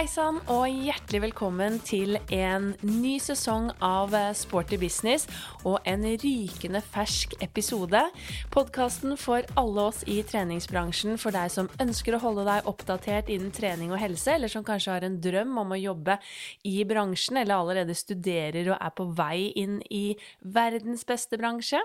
[0.00, 5.26] Hei sann, og hjertelig velkommen til en ny sesong av Sporty business
[5.60, 8.00] og en rykende fersk episode.
[8.48, 13.52] Podkasten for alle oss i treningsbransjen, for deg som ønsker å holde deg oppdatert innen
[13.52, 16.16] trening og helse, eller som kanskje har en drøm om å jobbe
[16.64, 20.06] i bransjen, eller allerede studerer og er på vei inn i
[20.40, 21.84] verdens beste bransje.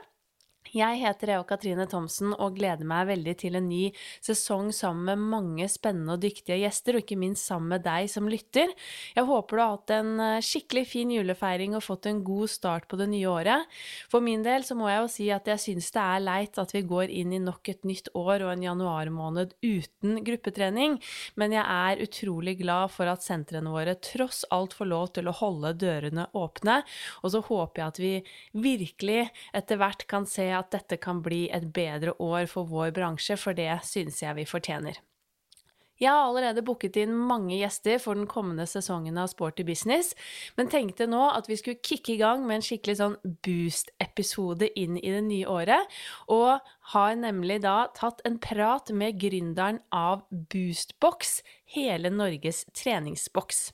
[0.74, 3.84] Jeg heter Eva Katrine Thomsen og gleder meg veldig til en ny
[4.24, 8.26] sesong sammen med mange spennende og dyktige gjester, og ikke minst sammen med deg som
[8.30, 8.72] lytter.
[9.16, 12.88] Jeg håper du har hatt en eh, skikkelig fin julefeiring og fått en god start
[12.90, 13.76] på det nye året.
[14.10, 16.74] For min del så må jeg jo si at jeg syns det er leit at
[16.74, 20.98] vi går inn i nok et nytt år og en januarmåned uten gruppetrening,
[21.38, 25.38] men jeg er utrolig glad for at sentrene våre tross alt får lov til å
[25.44, 26.82] holde dørene åpne,
[27.22, 28.14] og så håper jeg at vi
[28.66, 29.22] virkelig
[29.56, 33.58] etter hvert kan se at dette kan bli et bedre år for vår bransje, for
[33.58, 35.02] det synes jeg vi fortjener.
[35.96, 40.12] Jeg har allerede booket inn mange gjester for den kommende sesongen av Sporty business,
[40.58, 43.16] men tenkte nå at vi skulle kicke i gang med en skikkelig sånn
[43.48, 45.96] boost-episode inn i det nye året,
[46.28, 46.60] og
[46.92, 51.38] har nemlig da tatt en prat med gründeren av Boostbox,
[51.74, 53.72] hele Norges treningsboks.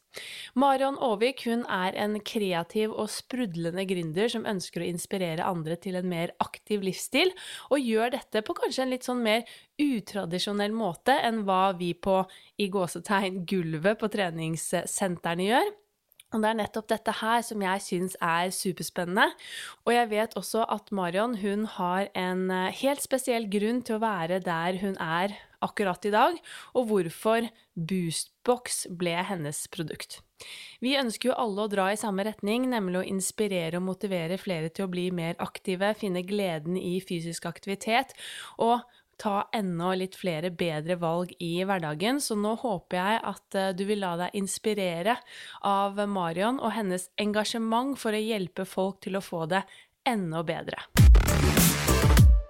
[0.55, 6.07] Marion Aavik er en kreativ og sprudlende gründer som ønsker å inspirere andre til en
[6.09, 7.33] mer aktiv livsstil,
[7.69, 9.43] og gjør dette på kanskje en litt sånn mer
[9.81, 12.21] utradisjonell måte enn hva vi på
[12.61, 15.71] i gåsetegn gulvet på treningssentrene gjør.
[16.31, 19.33] Og det er nettopp dette her som jeg syns er superspennende.
[19.83, 24.03] Og jeg vet også at Marion hun har en eh, helt spesiell grunn til å
[24.05, 26.37] være der hun er akkurat i dag,
[26.75, 30.19] og hvorfor Boostbox ble hennes produkt.
[30.81, 34.71] Vi ønsker jo alle å dra i samme retning, nemlig å inspirere og motivere flere
[34.73, 38.15] til å bli mer aktive, finne gleden i fysisk aktivitet
[38.57, 38.81] og
[39.21, 42.17] ta enda litt flere bedre valg i hverdagen.
[42.23, 45.19] Så nå håper jeg at eh, du vil la deg inspirere
[45.67, 49.61] av Marion og hennes engasjement for å hjelpe folk til å få det
[50.09, 51.10] enda bedre.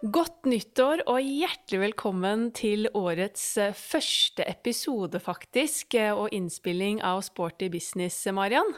[0.01, 7.19] Godt nyttår og hjertelig velkommen til årets eh, første episode, faktisk, eh, og innspilling av
[7.21, 8.73] Sporty business, Marion.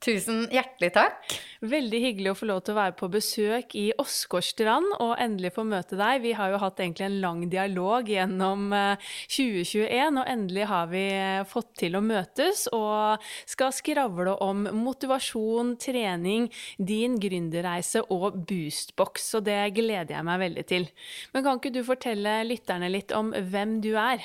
[0.00, 1.34] Tusen hjertelig takk.
[1.60, 5.66] Veldig hyggelig å få lov til å være på besøk i Åsgårdstrand og endelig få
[5.68, 6.22] møte deg.
[6.22, 11.04] Vi har jo hatt egentlig en lang dialog gjennom 2021, eh, og endelig har vi
[11.18, 16.48] eh, fått til å møtes og skal skravle om motivasjon, trening,
[16.80, 20.88] din gründerreise og boostbox, og det gleder jeg meg veldig til.
[21.34, 24.24] Men kan ikke du fortelle lytterne litt om hvem du er?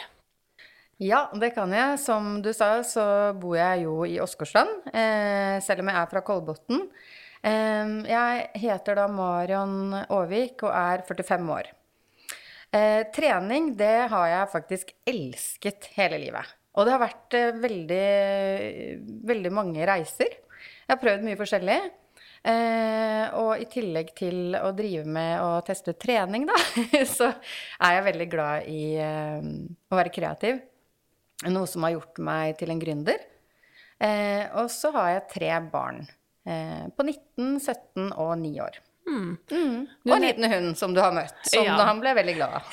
[1.04, 1.98] Ja, det kan jeg.
[2.00, 6.22] Som du sa, så bor jeg jo i Åsgårdstrand, eh, selv om jeg er fra
[6.24, 6.86] Kolbotn.
[7.44, 11.68] Eh, jeg heter da Marion Aavik og er 45 år.
[12.72, 16.56] Eh, trening, det har jeg faktisk elsket hele livet.
[16.76, 18.08] Og det har vært eh, veldig,
[19.28, 20.32] veldig mange reiser.
[20.32, 21.78] Jeg har prøvd mye forskjellig.
[22.46, 26.56] Eh, og i tillegg til å drive med å teste trening, da,
[27.18, 27.32] så
[27.84, 29.52] er jeg veldig glad i eh,
[29.92, 30.64] å være kreativ.
[31.44, 33.20] Noe som har gjort meg til en gründer.
[34.00, 36.04] Eh, og så har jeg tre barn
[36.48, 38.80] eh, på 19, 17 og 9 år.
[39.06, 39.38] Mm.
[39.52, 39.88] Mm.
[40.10, 41.76] Og en liten hund som du har møtt, som ja.
[41.78, 42.72] han ble veldig glad av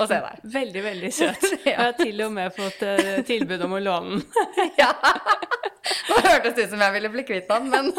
[0.00, 0.44] å se deg.
[0.54, 1.44] Veldig, veldig søt.
[1.68, 4.70] Jeg har til og med fått uh, tilbud om å låne den.
[4.82, 4.90] ja.
[6.08, 7.90] Nå hørtes det ut som jeg ville bli kvitt han, men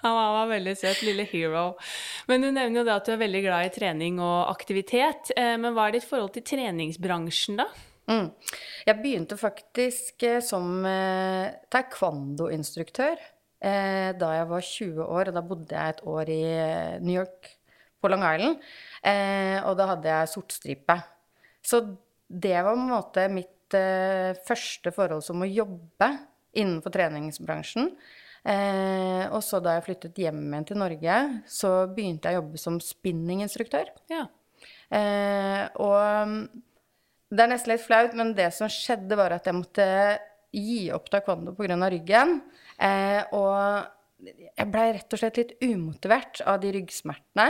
[0.00, 1.74] Han var veldig søt, lille hero.
[2.30, 5.32] Men du nevner jo da at du er veldig glad i trening og aktivitet.
[5.36, 7.66] Eh, men hva er ditt forhold til treningsbransjen, da?
[8.08, 8.30] Mm.
[8.88, 15.30] Jeg begynte faktisk eh, som eh, taekwondo-instruktør eh, da jeg var 20 år.
[15.30, 17.52] Og da bodde jeg et år i eh, New York,
[17.98, 18.62] på Long Island.
[19.02, 20.96] Eh, og da hadde jeg sortstripe.
[21.66, 21.82] Så
[22.28, 26.12] det var på en måte mitt eh, første forhold som å jobbe
[26.58, 27.92] innenfor treningsbransjen.
[28.48, 32.78] og så da jeg flyttet hjem igjen til Norge, så begynte jeg å jobbe som
[32.80, 33.90] spinninginstruktør.
[34.08, 34.22] Ja.
[35.84, 36.48] og
[37.28, 39.86] det er nesten litt flaut, men det som skjedde, var at jeg måtte
[40.54, 41.76] gi opp taekwondo pga.
[41.92, 42.40] ryggen.
[42.80, 47.48] Eh, og jeg blei rett og slett litt umotivert av de ryggsmertene.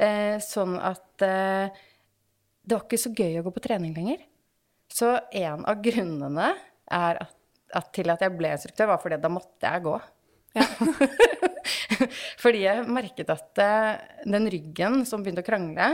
[0.00, 1.68] Eh, sånn at eh,
[2.64, 4.24] det var ikke så gøy å gå på trening lenger.
[4.90, 6.54] Så en av grunnene
[6.90, 7.36] at,
[7.76, 9.98] at til at jeg ble instruktør, var fordi da måtte jeg gå.
[10.56, 10.64] Ja.
[12.42, 15.92] fordi jeg merket at eh, den ryggen som begynte å krangle,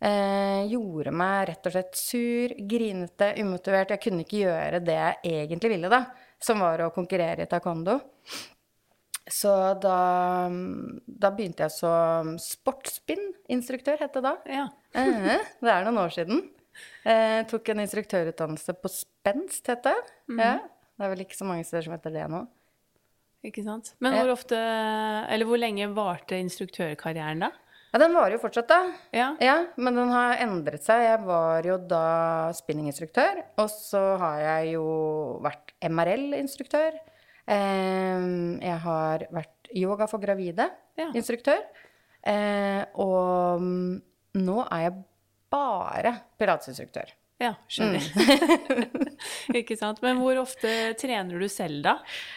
[0.00, 3.92] Eh, gjorde meg rett og slett sur, grinete, umotivert.
[3.92, 6.06] Jeg kunne ikke gjøre det jeg egentlig ville, da,
[6.40, 7.98] som var å konkurrere i taekwondo.
[9.30, 9.52] Så
[9.82, 9.98] da,
[11.04, 14.32] da begynte jeg som sportsspinninstruktør, het det da.
[14.48, 14.64] Ja.
[14.96, 16.48] eh, det er noen år siden.
[17.04, 19.98] Eh, tok en instruktørutdannelse på Spenst, het det.
[20.28, 20.44] Mm -hmm.
[20.46, 20.58] ja.
[20.96, 22.46] Det er vel ikke så mange steder som heter det nå.
[23.44, 23.94] Ikke sant.
[23.98, 24.56] Men hvor ofte
[25.30, 27.50] Eller hvor lenge varte instruktørkarrieren, da?
[27.90, 28.80] Ja, den varer jo fortsatt, da.
[29.16, 29.28] Ja.
[29.42, 31.02] Ja, men den har endret seg.
[31.08, 32.04] Jeg var jo da
[32.54, 34.84] spinninginstruktør, og så har jeg jo
[35.42, 37.00] vært MRL-instruktør.
[37.50, 40.68] Jeg har vært yoga for gravide
[41.00, 41.08] Ja.
[42.22, 43.96] Eh, Og mm,
[44.38, 44.98] nå er jeg
[45.50, 47.10] bare pilatesinstruktør.
[47.40, 48.04] Ja, skjønner.
[49.62, 50.02] ikke sant.
[50.04, 51.94] Men hvor ofte trener du selv, da?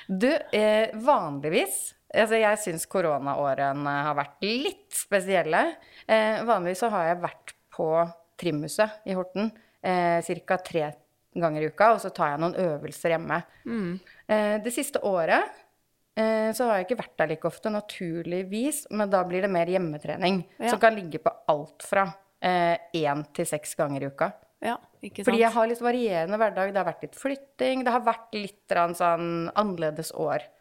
[0.08, 5.64] Du, eh, vanligvis Altså, jeg syns koronaårene har vært litt spesielle.
[6.08, 7.88] Eh, vanligvis så har jeg vært på
[8.38, 9.50] Trimhuset i Horten
[9.82, 10.58] eh, ca.
[10.62, 10.92] tre
[11.34, 13.40] ganger i uka, og så tar jeg noen øvelser hjemme.
[14.30, 15.42] Eh, det siste året
[16.16, 19.66] eh, så har jeg ikke vært der like ofte, naturligvis, men da blir det mer
[19.74, 20.70] hjemmetrening, Ja.
[20.70, 22.12] som kan ligge på alt fra
[22.44, 24.28] én til seks ganger i uka.
[24.64, 24.78] Ja.
[25.24, 26.72] Fordi jeg har litt varierende hverdag.
[26.74, 27.84] Det har vært litt flytting.
[27.84, 30.53] Det har vært litt sånn annerledes år eh,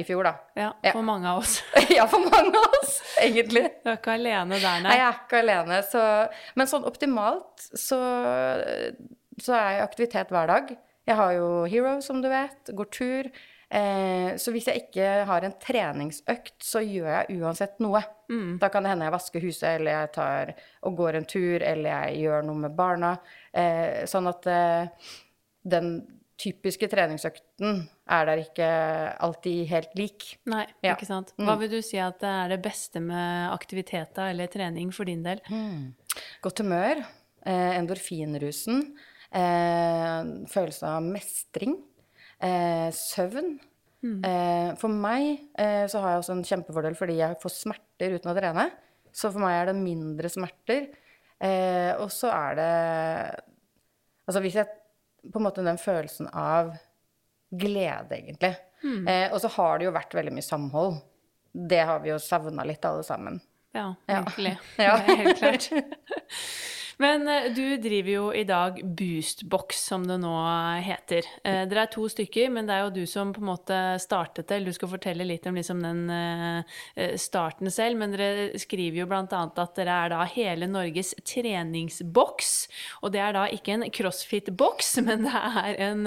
[0.00, 0.32] i fjor, da.
[0.56, 0.92] Ja, Ja.
[0.96, 1.58] for mange av oss.
[1.96, 3.66] ja, for mange av oss, egentlig.
[3.84, 4.96] Du er ikke alene der, Nei, nei.
[4.96, 5.82] jeg er ikke alene.
[5.90, 6.02] Så,
[6.56, 7.98] men sånn optimalt så,
[9.42, 10.74] så er jeg i aktivitet hver dag.
[11.08, 13.28] Jeg har jo Hero, som du vet, går tur.
[13.68, 18.00] Eh, så hvis jeg ikke har en treningsøkt, så gjør jeg uansett noe.
[18.60, 20.50] Da kan det hende jeg vasker huset, eller jeg tar
[20.84, 23.14] og går en tur, eller jeg gjør noe med barna.
[23.56, 25.12] Eh, sånn at eh,
[25.68, 25.94] den
[26.38, 27.80] typiske treningsøkten
[28.14, 28.66] er der ikke
[29.26, 30.26] alltid helt lik.
[30.46, 30.94] Nei, Ja.
[30.94, 31.32] ikke sant.
[31.36, 35.22] Hva vil du si at det er det beste med aktiviteter eller trening for din
[35.26, 35.40] del?
[36.42, 37.02] Godt humør,
[37.44, 38.94] eh, endorfinrusen,
[39.32, 41.74] eh, følelse av mestring,
[42.40, 43.58] eh, søvn.
[44.04, 48.30] Eh, for meg eh, så har jeg også en kjempefordel fordi jeg får smerter uten
[48.30, 48.70] å trene.
[49.12, 50.86] Så for meg er det mindre smerter.
[51.40, 53.44] Eh, og så er det
[54.28, 54.68] Altså hvis jeg
[55.32, 56.74] På en måte den følelsen av
[57.50, 58.54] glede, egentlig.
[59.08, 61.00] Eh, og så har det jo vært veldig mye samhold.
[61.68, 63.40] Det har vi jo savna litt, alle sammen.
[63.74, 64.22] Ja, Ja.
[64.24, 64.58] virkelig.
[64.78, 64.96] Ja.
[64.98, 65.70] Det er helt klart.
[66.98, 70.32] Men eh, du driver jo i dag Boostbox, som det nå
[70.82, 71.26] heter.
[71.46, 74.50] Eh, Dere er to stykker, men det er jo du som på en måte startet
[74.50, 74.64] det.
[74.66, 78.00] Du skal fortelle litt om liksom den eh, starten selv.
[78.00, 82.50] Men dere skriver jo annet at dere er da hele Norges treningsboks.
[83.06, 86.04] Og det er da ikke en crossfit-boks, men det er en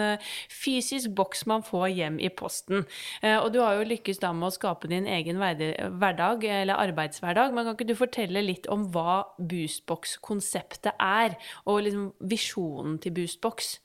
[0.51, 2.83] fysisk boks man får hjem i posten.
[3.23, 7.55] Og du har jo lykkes da med å skape din egen hverdag, eller arbeidshverdag.
[7.55, 11.38] Men kan ikke du fortelle litt om hva Boostbox-konseptet er,
[11.69, 13.75] og liksom visjonen til Boostbox?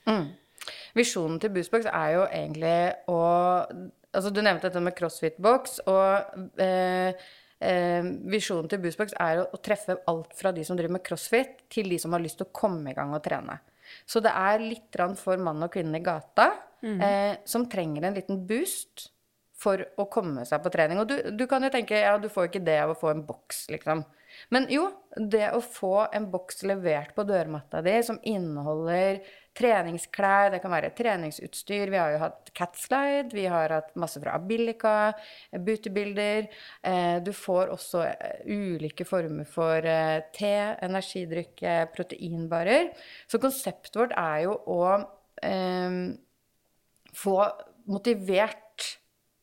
[0.97, 2.79] Visjonen til Boostbox er jo egentlig
[3.13, 3.21] å
[4.17, 7.25] Altså, du nevnte dette med CrossFit-boks, og eh,
[7.61, 11.59] eh, visjonen til Boostbox er å, å treffe alt fra de som driver med crossfit,
[11.69, 13.59] til de som har lyst til å komme i gang og trene.
[14.09, 16.49] Så det er litt for mann og kvinne i gata
[16.81, 19.11] eh, som trenger en liten boost
[19.57, 21.01] for å komme seg på trening.
[21.03, 23.25] Og du, du kan jo tenke ja, du får ikke det av å få en
[23.27, 24.05] boks, liksom.
[24.55, 29.23] Men jo, det å få en boks levert på dørmatta di som inneholder
[29.57, 31.91] treningsklær, det kan være treningsutstyr.
[31.93, 35.15] Vi har jo hatt Catslide, vi har hatt masse fra Abilica,
[35.53, 36.51] bootybilder.
[36.85, 40.53] Eh, du får også eh, ulike former for eh, te,
[40.85, 41.65] energidrikk,
[41.97, 42.93] proteinbarer.
[43.31, 44.83] Så konseptet vårt er jo å
[45.45, 45.99] eh,
[47.17, 47.41] få
[47.89, 48.66] motivert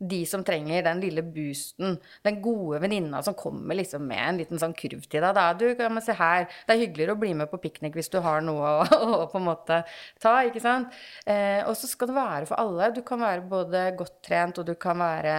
[0.10, 4.62] de som trenger den lille boosten, den gode venninna som kommer liksom med en liten
[4.62, 5.32] sånn kurv til deg.
[5.38, 5.46] Da.
[5.58, 8.20] Du, kan man se her, det er hyggeligere å bli med på piknik hvis du
[8.24, 9.82] har noe å, å på en måte
[10.22, 10.94] ta, ikke sant?
[11.26, 12.92] Eh, og så skal det være for alle.
[12.96, 15.36] Du kan være både godt trent, og du kan være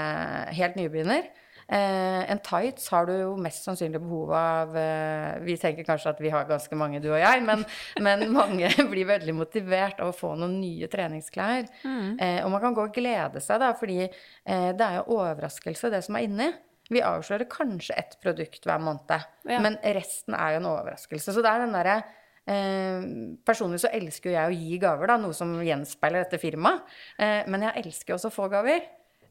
[0.56, 1.30] helt nybegynner.
[1.68, 6.20] Eh, en tights har du jo mest sannsynlig behov av eh, Vi tenker kanskje at
[6.20, 7.64] vi har ganske mange, du og jeg, men,
[8.06, 11.70] men mange blir veldig motivert av å få noen nye treningsklær.
[11.84, 16.02] Eh, og man kan gå og glede seg, da, fordi det er jo overraskelse, det
[16.04, 16.50] som er inni.
[16.92, 19.14] Vi avslører kanskje ett produkt hver måned,
[19.48, 19.60] Ja.
[19.64, 21.32] men resten er jo en overraskelse.
[21.32, 22.02] Så det er den derre
[22.44, 23.00] Eh,
[23.40, 26.82] personlig så elsker jo jeg å gi gaver, da, noe som gjenspeiler dette firmaet.
[27.16, 28.84] Eh, men jeg elsker også å få gaver.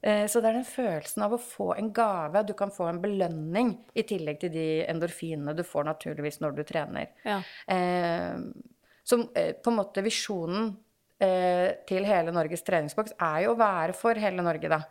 [0.03, 2.43] Eh, Så det er den følelsen av å få en gave.
[2.45, 6.63] Du kan få en belønning i tillegg til de endorfinene du får naturligvis når du
[6.67, 7.07] trener.
[7.23, 7.39] Ja.
[7.71, 8.35] Eh,
[9.03, 10.73] som eh, på en måte visjonen
[11.19, 14.81] eh, til hele Norges treningsboks er jo å være for hele Norge, da.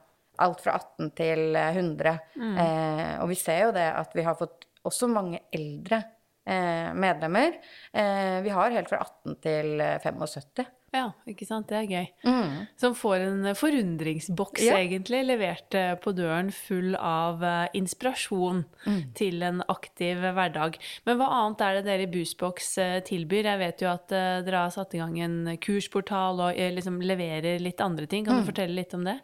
[0.41, 2.19] Alt fra 18 til eh, 100.
[2.41, 6.01] Eh, og vi ser jo det at vi har fått også mange eldre
[6.49, 7.59] eh, medlemmer.
[7.93, 10.65] Eh, vi har helt fra 18 til eh, 75.
[10.93, 11.71] Ja, ikke sant.
[11.71, 12.09] Det er gøy.
[12.29, 12.67] Mm.
[12.77, 14.75] Som får en forundringsboks, Ja.
[14.77, 19.15] egentlig, levert eh, på døren full av eh, inspirasjon Mm.
[19.15, 20.77] til en aktiv hverdag.
[21.07, 23.45] Men hva annet er det dere i Boostbox eh, tilbyr?
[23.45, 27.81] Jeg vet jo at dere har satt i gang en kursportal og liksom leverer litt
[27.81, 28.25] andre ting.
[28.25, 28.29] Mm.
[28.29, 29.17] Kan du fortelle litt om det?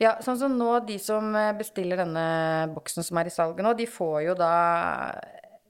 [0.00, 3.84] Ja, sånn som nå, de som bestiller denne boksen som er i salget nå, de
[3.86, 4.54] får jo da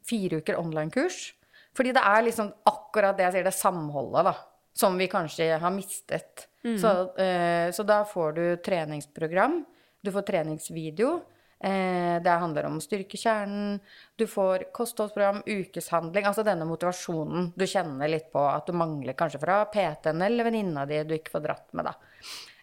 [0.07, 1.33] fire uker online-kurs.
[1.75, 4.35] Fordi det er liksom akkurat det jeg sier, det samholdet, da.
[4.77, 6.47] Som vi kanskje har mistet.
[6.63, 9.65] Så, eh, så da får du treningsprogram.
[10.03, 11.21] Du får treningsvideo.
[11.61, 13.81] Eh, det handler om å styrke kjernen.
[14.17, 16.25] Du får kostholdsprogram, ukeshandling.
[16.25, 20.87] Altså denne motivasjonen du kjenner litt på at du mangler kanskje fra PT-en eller venninna
[20.89, 21.95] di du ikke får dratt med, da.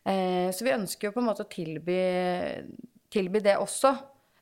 [0.07, 1.99] Eh, så vi ønsker jo på en måte å tilby,
[3.13, 3.93] tilby det også.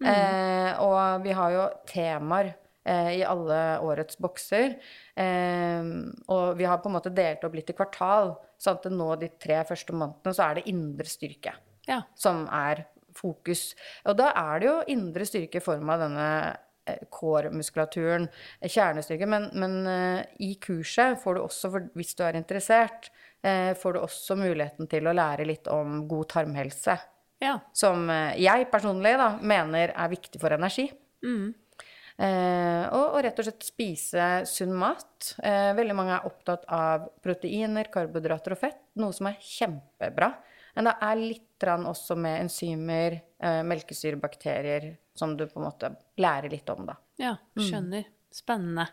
[0.03, 2.53] Eh, og vi har jo temaer
[2.85, 4.75] i alle årets bokser.
[5.17, 5.87] Eh,
[6.29, 9.29] og vi har på en måte delt opp litt i kvartal, sånn at nå de
[9.41, 11.55] tre første månedene så er det indre styrke
[11.89, 12.01] Ja.
[12.15, 13.73] som er fokus.
[14.05, 16.29] Og da er det jo indre styrke i form av denne
[16.85, 18.27] kårmuskulaturen, core-muskulaturen,
[18.61, 19.25] eh, kjernestyrke.
[19.27, 23.09] Men, men eh, i kurset får du også, for, hvis du er interessert,
[23.41, 26.97] eh, får du også muligheten til å lære litt om god tarmhelse.
[27.41, 27.59] ja.
[27.73, 30.91] Som eh, jeg personlig da, mener er viktig for energi.
[31.25, 31.53] Eh,
[32.95, 35.33] og, og rett og slett spise sunn mat.
[35.43, 40.31] Eh, veldig mange er opptatt av proteiner, karbohydrater og fett, noe som er kjempebra.
[40.75, 46.51] Men det er litt også med enzymer, eh, melkesyrebakterier, som du på en måte lærer
[46.51, 46.97] litt om, da.
[47.17, 48.05] Ja, Mm.
[48.35, 48.83] Spennende.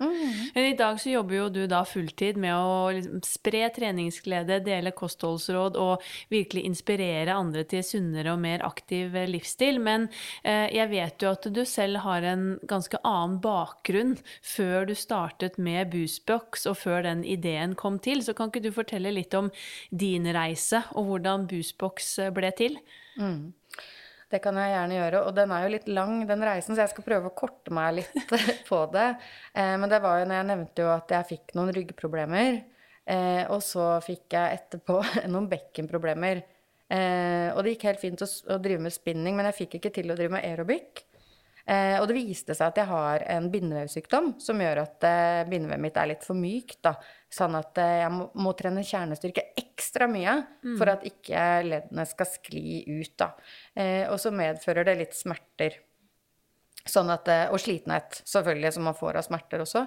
[0.55, 4.93] Men i dag så jobber jo du da fulltid med å liksom spre treningsglede, dele
[4.95, 9.81] kostholdsråd og virkelig inspirere andre til sunnere og mer aktiv eh, livsstil.
[9.83, 10.07] Men
[10.47, 14.15] eh, jeg vet jo at du selv har en ganske annen bakgrunn
[14.47, 18.23] før du startet med Boostbox og før den ideen kom til.
[18.23, 19.51] Så kan ikke du fortelle litt om
[19.91, 22.79] din reise og hvordan Boostbox eh, ble til?
[24.33, 25.23] Det kan jeg gjerne gjøre.
[25.29, 27.99] Og den er jo litt lang, den reisen, så jeg skal prøve å korte meg
[28.01, 28.35] litt
[28.71, 29.09] på det.
[29.53, 32.63] Eh, men det var jo når jeg nevnte jo at jeg fikk noen ryggproblemer.
[33.13, 35.01] Eh, og så fikk jeg etterpå
[35.33, 36.43] noen bekkenproblemer.
[36.93, 40.13] Eh, og det gikk helt fint å, drive med spinning, men jeg fikk ikke til
[40.13, 41.05] å drive med aerobic.
[41.67, 45.85] Eh, og det viste seg at jeg har en bindevevsykdom som gjør at eh, bindevevet
[45.85, 46.81] mitt er litt for mykt.
[46.89, 46.97] Da.
[47.33, 50.35] Sånn at eh, jeg må, må trene kjernestyrke ekstra mye
[50.81, 53.15] for at ikke leddene skal skli ut.
[53.21, 53.33] Da.
[53.79, 55.79] Eh, og så medfører det litt smerter.
[56.83, 59.85] Sånn at, og slitenhet, selvfølgelig, som man får av smerter også.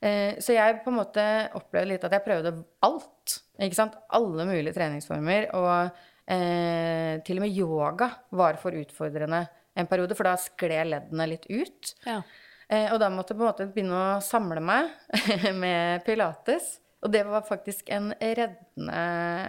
[0.00, 1.24] Eh, så jeg på en måte
[1.58, 2.54] opplevde litt at jeg prøvde
[2.86, 3.36] alt.
[3.60, 3.98] Ikke sant?
[4.16, 5.50] Alle mulige treningsformer.
[5.58, 6.00] Og
[6.32, 8.08] eh, til og med yoga
[8.40, 9.44] var for utfordrende
[9.82, 11.94] en periode, for da skled leddene litt ut.
[12.06, 12.20] Ja.
[12.70, 14.90] Eh, og da måtte jeg på en måte begynne å samle meg
[15.62, 16.76] med pilates.
[17.00, 19.00] Og det var faktisk en reddende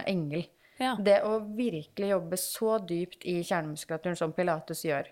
[0.08, 0.46] engel.
[0.80, 0.96] Ja.
[0.98, 5.10] Det å virkelig jobbe så dypt i kjernemuskulaturen som pilates gjør.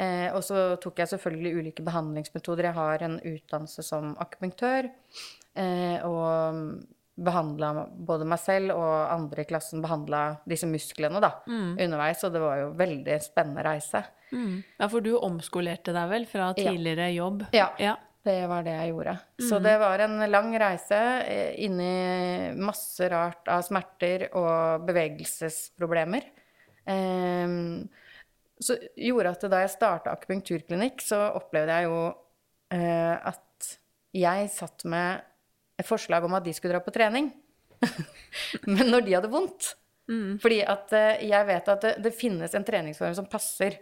[0.00, 2.70] Eh, og så tok jeg selvfølgelig ulike behandlingsmetoder.
[2.70, 4.88] Jeg har en utdannelse som akupunktør.
[5.58, 6.86] Eh, og
[7.20, 12.22] behandla både meg selv og andre i klassen behandla disse musklene da, underveis.
[12.24, 14.04] Og det var jo veldig spennende reise.
[14.30, 14.60] Mm.
[14.78, 16.70] ja, for du omskolerte deg vel fra Ja.
[16.70, 17.44] tidligere jobb?
[17.56, 17.72] Ja.
[17.82, 17.96] ja.
[18.22, 19.14] Det var det jeg gjorde.
[19.48, 26.26] Så det var en lang reise eh, inni masse rart av smerter og bevegelsesproblemer.
[26.84, 27.88] Um,
[28.60, 33.70] så gjorde at da jeg starta akupunkturklinikk, så opplevde jeg jo uh, at
[34.12, 35.24] jeg satt med
[35.80, 37.30] et forslag om at de skulle dra på trening.
[38.68, 39.72] Men når de hadde vondt.
[40.42, 43.78] Fordi at eh, jeg vet at det, det finnes en treningsform som passer.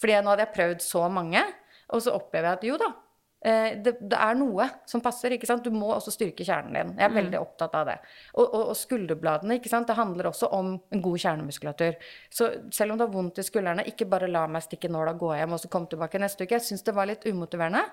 [0.00, 1.42] Fordi nå hadde jeg prøvd så mange,
[1.90, 2.90] og så opplever jeg at jo da,
[3.40, 5.32] det, det er noe som passer.
[5.32, 5.64] ikke sant?
[5.64, 6.90] Du må også styrke kjernen din.
[6.98, 7.96] Jeg er veldig opptatt av det.
[8.34, 9.88] Og, og, og skulderbladene, ikke sant?
[9.88, 11.96] det handler også om en god kjernemuskulatur.
[12.28, 15.32] Så selv om det har vondt i skuldrene, ikke bare la meg stikke nåla, gå
[15.38, 16.58] hjem og så komme tilbake neste uke.
[16.58, 17.86] Jeg syns det var litt umotiverende.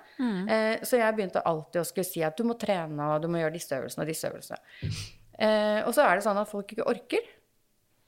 [0.52, 3.40] Eh, så jeg begynte alltid å skulle si at du må trene, og du må
[3.42, 4.60] gjøre disse øvelsene og disse øvelsene.
[5.38, 7.34] Eh, og så er det sånn at folk ikke orker.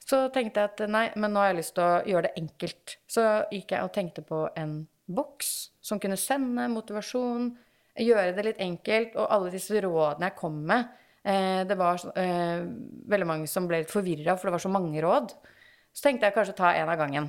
[0.10, 2.96] Så tenkte jeg at nei, men nå har jeg lyst til å gjøre det enkelt.
[3.10, 4.80] Så gikk jeg og tenkte på en
[5.10, 5.52] boks
[5.82, 7.50] som kunne sende motivasjon,
[8.00, 10.92] gjøre det litt enkelt, og alle disse rådene jeg kom med.
[11.28, 12.62] Eh, det var eh,
[13.12, 15.34] veldig mange som ble litt forvirra, for det var så mange råd.
[15.92, 17.28] Så tenkte jeg kanskje ta en av gangen.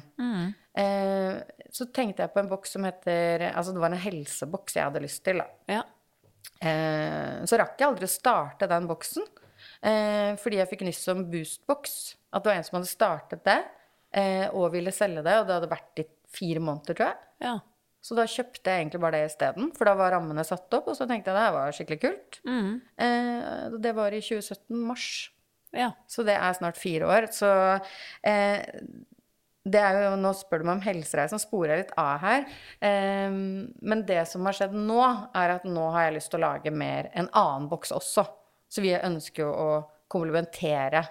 [0.79, 1.41] Eh,
[1.75, 5.03] så tenkte jeg på en boks som heter Altså det var en helseboks jeg hadde
[5.03, 5.49] lyst til, da.
[5.81, 5.81] ja.
[6.61, 9.25] Eh, så rakk jeg aldri å starte den boksen,
[9.81, 11.97] eh, fordi jeg fikk nyss om Boostbox.
[12.31, 13.59] At det var en som hadde startet det,
[14.13, 17.21] eh, og ville selge det, og det hadde vært i fire måneder, tror jeg.
[17.49, 17.57] ja.
[18.01, 20.97] Så da kjøpte jeg egentlig bare det isteden, for da var rammene satt opp, og
[20.97, 22.41] så tenkte jeg det her var skikkelig kult.
[22.49, 22.73] Mm.
[23.07, 25.11] Eh, det var i 2017, mars.
[25.77, 25.93] Ja.
[26.11, 27.29] Så det er snart fire år.
[27.35, 27.51] Så
[28.27, 28.65] eh,
[29.69, 32.49] det er jo, Nå spør du meg om helsereisen, sporer jeg litt av her.
[32.89, 35.01] Eh, men det som har skjedd nå,
[35.37, 38.25] er at nå har jeg lyst til å lage mer en annen boks også.
[38.71, 39.71] Så vi ønsker jo å
[40.11, 41.05] komplementere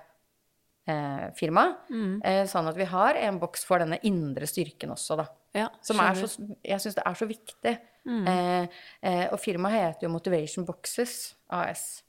[0.89, 1.85] eh, firmaet.
[2.25, 5.29] Eh, sånn at vi har en boks for denne indre styrken også, da.
[5.55, 6.29] Ja Som er så,
[6.65, 7.77] jeg syns det er så viktig.
[8.09, 12.03] Eh, eh, og firmaet heter jo Motivation Boxes AS.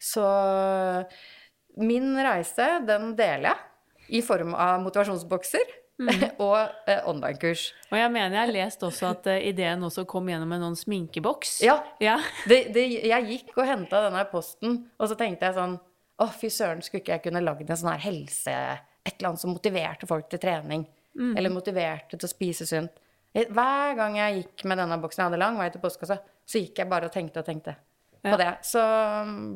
[0.00, 0.24] Så
[1.80, 5.72] min reise, den deler jeg i form av motivasjonsbokser
[6.44, 6.56] og
[6.90, 7.68] eh, online-kurs.
[7.92, 10.80] Og jeg mener jeg har lest også at eh, ideen også kom gjennom en sånn
[10.84, 11.60] sminkeboks.
[11.64, 11.78] Ja.
[12.02, 12.18] ja.
[12.50, 15.78] Det, det, jeg gikk og henta denne posten, og så tenkte jeg sånn
[16.14, 18.58] Å, fy søren, skulle ikke jeg kunne lagd en sånn her helse...
[19.04, 20.86] Et eller annet som motiverte folk til trening.
[21.16, 22.90] Eller motiverte til å spise sunt.
[23.34, 26.76] Hver gang jeg gikk med denne boksen, jeg hadde lang vei til postkassa, så gikk
[26.78, 27.76] jeg bare og tenkte og tenkte
[28.24, 28.58] på det.
[28.62, 28.82] Så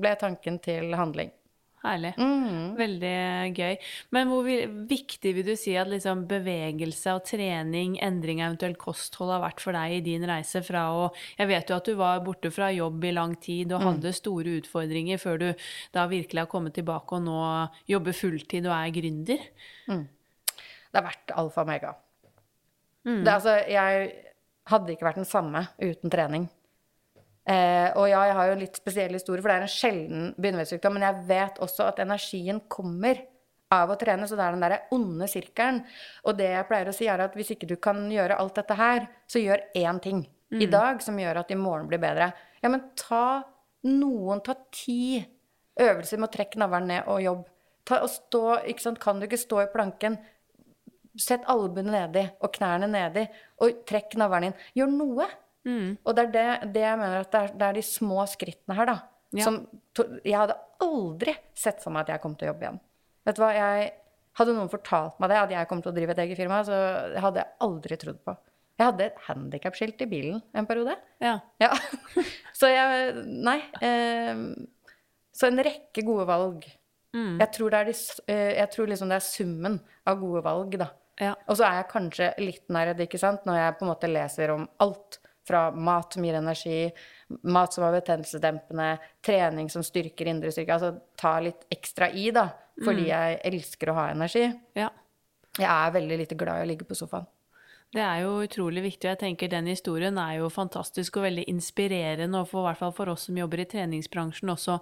[0.01, 1.31] ble tanken til handling.
[1.79, 2.11] Herlig.
[2.19, 2.75] Mm.
[2.77, 3.77] Veldig gøy.
[4.11, 8.77] Men hvor vi- viktig vil du si at liksom bevegelse og trening, endring av eventuelt
[8.79, 11.95] kosthold, har vært for deg i din reise fra å Jeg vet jo at du
[11.95, 13.87] var borte fra jobb i lang tid og Mm.
[13.95, 15.55] hadde store utfordringer før du
[15.93, 19.39] da virkelig har kommet tilbake og nå jobber fulltid og er gründer.
[20.89, 21.95] Det har vært alfa og mega.
[23.25, 24.09] Det, altså, jeg
[24.69, 26.49] hadde ikke vært den samme uten trening.
[27.49, 30.25] Eh, og ja, jeg har jo en litt spesiell historie, for det er en sjelden
[30.37, 33.23] bindeveivssykdom, men jeg vet også at energien kommer
[33.73, 35.81] av å trene, så det er den derre onde sirkelen.
[36.29, 38.77] Og det jeg pleier å si, er at hvis ikke du kan gjøre alt dette
[38.77, 40.27] her, så gjør én ting
[40.57, 42.31] i dag som gjør at i morgen blir bedre.
[42.63, 43.43] Ja, men ta
[43.89, 45.21] noen, ta ti
[45.79, 47.45] øvelser med å trekke navlen ned og jobb.
[47.89, 50.19] Ta og stå, ikke sant, kan du ikke stå i planken,
[51.19, 53.25] Sett albuene nedi og knærne nedi,
[53.65, 54.59] og trekk navlen inn.
[54.79, 55.29] Gjør noe.
[56.07, 58.77] Og det er det, det jeg mener at det er, det er de små skrittene
[58.79, 58.99] her, da.
[59.37, 59.45] Ja.
[59.45, 59.59] Som
[60.25, 62.79] Jeg hadde aldri sett for meg at jeg kom til å jobbe igjen.
[63.29, 63.91] Vet du hva, jeg
[64.39, 66.77] Hadde noen fortalt meg det, at jeg kom til å drive et eget firma, så
[67.19, 68.37] hadde jeg aldri trodd på.
[68.79, 70.95] Jeg hadde et handikapskilt i bilen en periode.
[71.19, 71.41] Ja.
[71.59, 71.73] Ja.
[72.59, 73.57] Så jeg Nei.
[73.83, 74.45] Eh,
[75.35, 76.65] så en rekke gode valg.
[77.39, 79.77] Jeg tror, det er, de, eh, jeg tror liksom det er summen
[80.07, 80.89] av gode valg, da.
[81.19, 81.33] Ja.
[81.47, 84.53] Og så er jeg kanskje litt nerd, ikke sant, når jeg på en måte leser
[84.55, 86.79] om alt fra mat som gir energi,
[87.49, 88.89] mat som er betennelsesdempende,
[89.25, 90.77] trening som styrker indre styrke.
[90.77, 92.49] Altså ta litt ekstra i, da,
[92.85, 94.49] fordi jeg elsker å ha energi.
[94.79, 94.91] ja.
[95.59, 97.25] Jeg er veldig lite glad i å ligge på sofaen.
[97.89, 101.47] Det er jo utrolig viktig, og jeg tenker den historien er jo fantastisk og veldig
[101.49, 104.75] inspirerende, og for, i hvert fall for oss som jobber i treningsbransjen også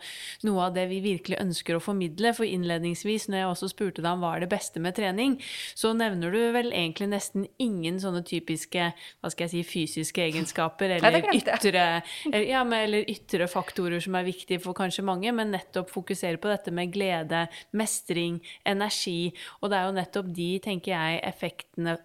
[0.49, 2.33] noe av det vi virkelig ønsker å formidle.
[2.35, 5.37] For innledningsvis, når jeg også spurte deg om hva er det beste med trening,
[5.79, 8.89] så nevner du vel egentlig nesten ingen sånne typiske,
[9.23, 11.87] hva skal jeg si, fysiske egenskaper, eller Nei, ytre,
[12.33, 16.51] eller- ja, eller ytre faktorer som er viktige for kanskje mange, men nettopp fokusere på
[16.51, 19.31] dette med glede, mestring, energi,
[19.63, 21.99] og det er jo nettopp de, tenker jeg, effektene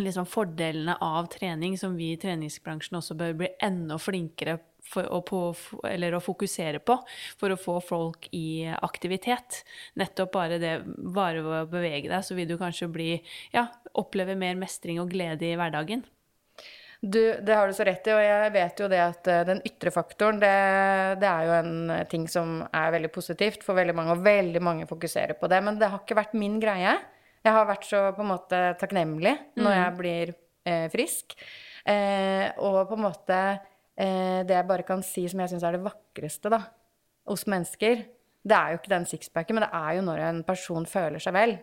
[0.00, 4.58] liksom fordelene av trening som vi i treningsbransjen også bør bli enda flinkere
[4.96, 5.40] å, på,
[5.88, 6.96] eller å fokusere på
[7.40, 9.62] for å få folk i aktivitet.
[10.00, 13.12] Nettopp bare det bare ved å bevege deg, så vil du kanskje bli
[13.54, 16.04] ja, oppleve mer mestring og glede i hverdagen.
[17.02, 19.58] Du, det har du så rett i, og jeg vet jo det at eh, den
[19.66, 20.52] ytre faktoren, det,
[21.18, 24.62] det er jo en eh, ting som er veldig positivt for veldig mange, og veldig
[24.62, 25.58] mange fokuserer på det.
[25.66, 26.94] Men det har ikke vært min greie.
[27.42, 30.32] Jeg har vært så på en måte takknemlig når jeg blir
[30.68, 31.34] eh, frisk.
[31.88, 33.38] Eh, og på en måte
[33.98, 36.60] eh, Det jeg bare kan si som jeg syns er det vakreste da,
[37.26, 38.04] hos mennesker,
[38.42, 41.34] det er jo ikke den sixpacken, men det er jo når en person føler seg
[41.34, 41.56] vel.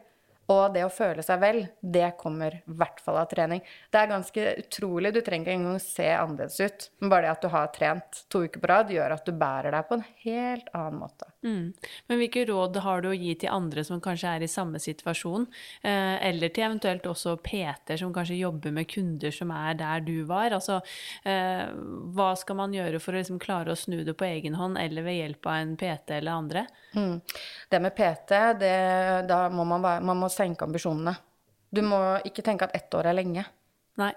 [0.50, 3.62] Og det å føle seg vel, det kommer i hvert fall av trening.
[3.94, 5.12] Det er ganske utrolig.
[5.14, 6.88] Du trenger ikke engang se annerledes ut.
[7.00, 9.76] Men bare det at du har trent to uker på rad, gjør at du bærer
[9.76, 11.30] deg på en helt annen måte.
[11.46, 11.68] Mm.
[12.10, 15.46] Men hvilke råd har du å gi til andre som kanskje er i samme situasjon,
[15.86, 20.24] eh, eller til eventuelt også PT-er som kanskje jobber med kunder som er der du
[20.28, 20.58] var?
[20.58, 20.82] Altså,
[21.30, 21.70] eh,
[22.18, 25.06] hva skal man gjøre for å liksom klare å snu det på egen hånd, eller
[25.06, 26.66] ved hjelp av en PT eller andre?
[26.98, 27.22] Mm.
[27.70, 28.76] Det med PT, det,
[29.30, 31.16] da må man, man må senke ambisjonene.
[31.70, 33.46] Du må ikke tenke at ett år er lenge.
[34.00, 34.14] Nei.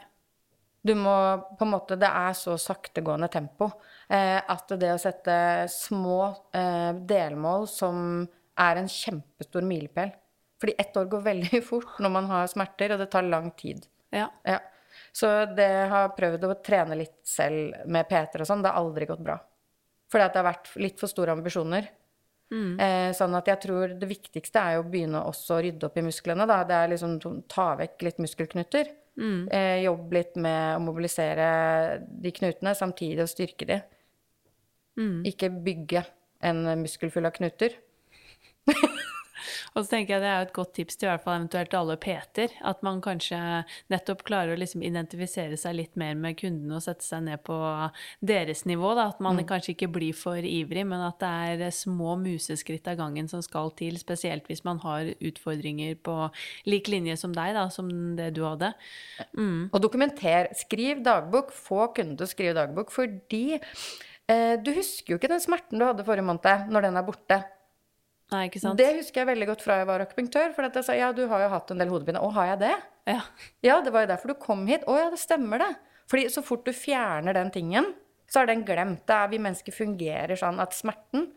[0.82, 1.14] Du må
[1.58, 3.68] på en måte Det er så saktegående tempo
[4.10, 5.34] eh, at det å sette
[5.70, 6.16] små
[6.58, 8.24] eh, delmål som
[8.58, 10.10] er en kjempestor milepæl
[10.58, 13.86] Fordi ett år går veldig fort når man har smerter, og det tar lang tid.
[14.10, 14.28] Ja.
[14.46, 14.58] Ja.
[15.12, 18.62] Så det har prøvd å trene litt selv med Peter og sånn.
[18.64, 19.38] Det har aldri gått bra.
[20.12, 21.88] Fordi at det har vært litt for store ambisjoner.
[22.52, 25.96] Eh, sånn at jeg tror det viktigste er jo å begynne også å rydde opp
[25.96, 26.46] i musklene.
[26.48, 26.58] Da.
[26.68, 27.16] Det er liksom
[27.48, 28.90] ta vekk litt muskelknuter.
[29.52, 31.46] Eh, jobbe litt med å mobilisere
[32.06, 33.80] de knutene, samtidig å styrke de.
[35.28, 36.04] Ikke bygge
[36.44, 37.78] en muskel full av knuter.
[39.74, 41.96] Og så tenker jeg det er et godt tips til i hvert fall eventuelt alle
[42.02, 43.38] Peter, at man kanskje
[43.92, 47.58] nettopp klarer å liksom identifisere seg litt mer med kundene og sette seg ned på
[48.24, 48.94] deres nivå.
[48.98, 49.08] Da.
[49.12, 49.46] At man mm.
[49.50, 53.72] kanskje ikke blir for ivrig, men at det er små museskritt av gangen som skal
[53.78, 56.16] til, spesielt hvis man har utfordringer på
[56.70, 58.72] lik linje som deg, da, som det du hadde.
[59.36, 59.70] Mm.
[59.70, 60.50] Og dokumenter.
[60.58, 61.52] Skriv dagbok.
[61.52, 65.86] Få kunden til å skrive dagbok, fordi eh, du husker jo ikke den smerten du
[65.86, 67.42] hadde forrige måned, når den er borte.
[68.32, 68.80] Nei, ikke sant?
[68.80, 70.52] Det husker jeg veldig godt fra jeg var akupunktør.
[70.56, 72.22] For jeg sa ja, du har jo hatt en del hodepine.
[72.22, 72.74] Å, har jeg det?
[73.12, 73.22] Ja.
[73.66, 74.86] ja, det var jo derfor du kom hit.
[74.88, 75.72] Å ja, det stemmer det.
[76.10, 77.92] Fordi så fort du fjerner den tingen,
[78.30, 79.04] så er den glemt.
[79.08, 81.30] Det er vi mennesker fungerer sånn at smerten,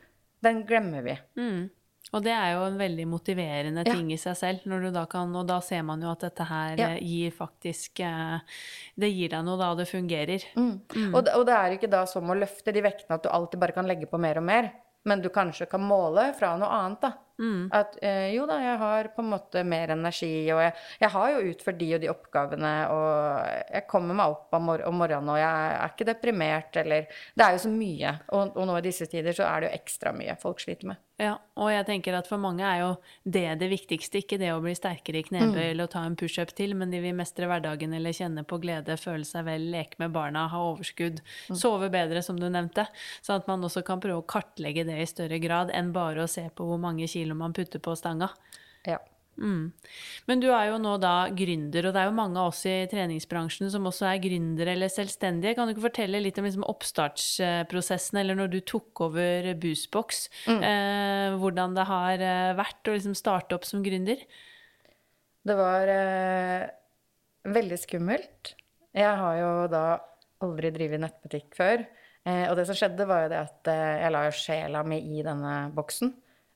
[0.46, 1.18] den glemmer vi.
[1.40, 1.66] Mm.
[2.14, 4.16] Og det er jo en veldig motiverende ting ja.
[4.16, 4.66] i seg selv.
[4.70, 6.90] Når du da kan, og da ser man jo at dette her ja.
[7.02, 8.60] gir faktisk eh,
[8.96, 10.46] Det gir deg noe da det fungerer.
[10.56, 10.72] Mm.
[10.86, 11.10] Mm.
[11.12, 13.76] Og, og, det er ikke da som å løfte de vektene at du alltid bare
[13.76, 14.72] kan legge på mer og mer.
[15.06, 17.14] Men du kanskje kan måle fra noe annet, da.
[17.38, 17.68] Mm.
[17.76, 21.32] At eh, jo da, jeg har på en måte mer energi, og jeg, jeg, har
[21.34, 25.34] jo utført de og de oppgavene, og jeg kommer meg opp om, mor om morgenen,
[25.34, 28.16] og jeg er ikke deprimert, eller Det er jo så mye.
[28.32, 31.02] Og, og, nå i disse tider så er det jo ekstra mye folk sliter med.
[31.22, 32.88] Ja, og jeg tenker at for mange er jo
[33.24, 35.84] det det viktigste, ikke det å bli sterkere i knebøy mm.
[35.86, 39.28] å ta en pushup til, men de vil mestre hverdagen eller kjenne på glede, føle
[39.28, 41.60] seg vel, leke med barna, ha overskudd, mm.
[41.60, 42.88] sove bedre, som du nevnte.
[43.24, 46.32] Sånn at man også kan prøve å kartlegge det i større grad enn bare å
[46.32, 48.30] se på hvor mange kilo kilo man putter på stanga.
[48.86, 49.00] Ja.
[49.36, 49.74] Mm.
[50.30, 52.76] Men du er jo nå da gründer, og det er jo mange av oss i
[52.92, 55.58] treningsbransjen som også er gründere eller selvstendige.
[55.58, 60.64] Kan du ikke fortelle litt om liksom oppstartsprosessen, eller når du tok over Boostbox, mm.
[60.72, 64.24] eh, hvordan det har eh, vært å liksom starte opp som gründer?
[65.46, 66.66] Det var eh,
[67.54, 68.56] veldig skummelt.
[68.96, 69.86] Jeg har jo da
[70.46, 71.84] aldri drevet nettbutikk før.
[72.26, 74.98] Eh, og det som skjedde, var jo det at eh, jeg la jo sjela mi
[75.20, 76.16] i denne boksen.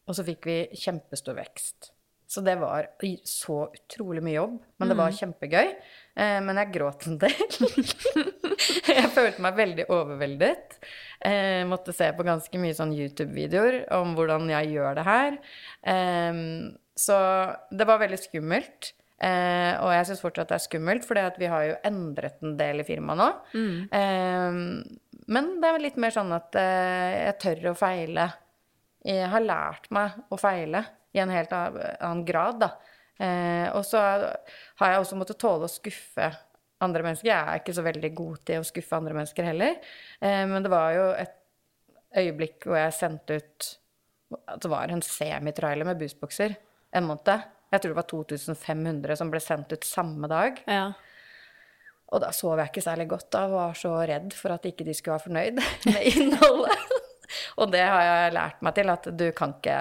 [0.10, 1.92] Og så fikk vi kjempestor vekst.
[2.30, 2.86] Så det var
[3.26, 5.16] så utrolig mye jobb, men det var mm.
[5.18, 5.70] kjempegøy.
[6.14, 7.56] Eh, men jeg gråt en del.
[9.00, 10.78] jeg følte meg veldig overveldet.
[11.26, 15.40] Eh, måtte se på ganske mye sånn YouTube-videoer om hvordan jeg gjør det her.
[15.96, 16.44] Eh,
[16.94, 17.18] så
[17.74, 18.92] det var veldig skummelt.
[19.18, 22.84] Eh, og jeg syns fortsatt det er skummelt, for vi har jo endret en del
[22.84, 23.32] i firmaet nå.
[23.58, 24.78] Mm.
[25.34, 28.30] Men det er litt mer sånn at jeg tør å feile
[29.08, 30.84] jeg har lært meg å feile
[31.16, 32.74] i en helt annen grad, da.
[33.20, 36.30] Eh, og så har jeg også måttet tåle å skuffe
[36.80, 37.28] andre mennesker.
[37.32, 39.76] Jeg er ikke så veldig god til å skuffe andre mennesker heller.
[40.22, 41.36] Eh, men det var jo et
[42.20, 43.76] øyeblikk hvor jeg sendte ut
[44.30, 46.54] det var en semitrailer med busbokser
[46.94, 47.46] en måned.
[47.70, 50.62] Jeg tror det var 2500 som ble sendt ut samme dag.
[50.70, 50.92] Ja.
[52.10, 53.30] Og da sov jeg ikke særlig godt.
[53.34, 56.96] Da var så redd for at ikke de skulle være fornøyd med innholdet.
[57.62, 59.80] Og det har jeg lært meg til, at du kan ikke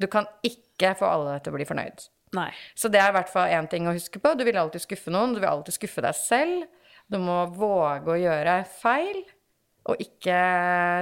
[0.00, 2.08] Du kan ikke få alle til å bli fornøyd.
[2.36, 2.50] Nei.
[2.76, 4.34] Så det er i hvert fall én ting å huske på.
[4.36, 5.36] Du vil alltid skuffe noen.
[5.36, 6.66] Du vil alltid skuffe deg selv.
[7.12, 9.22] Du må våge å gjøre feil,
[9.86, 10.38] og ikke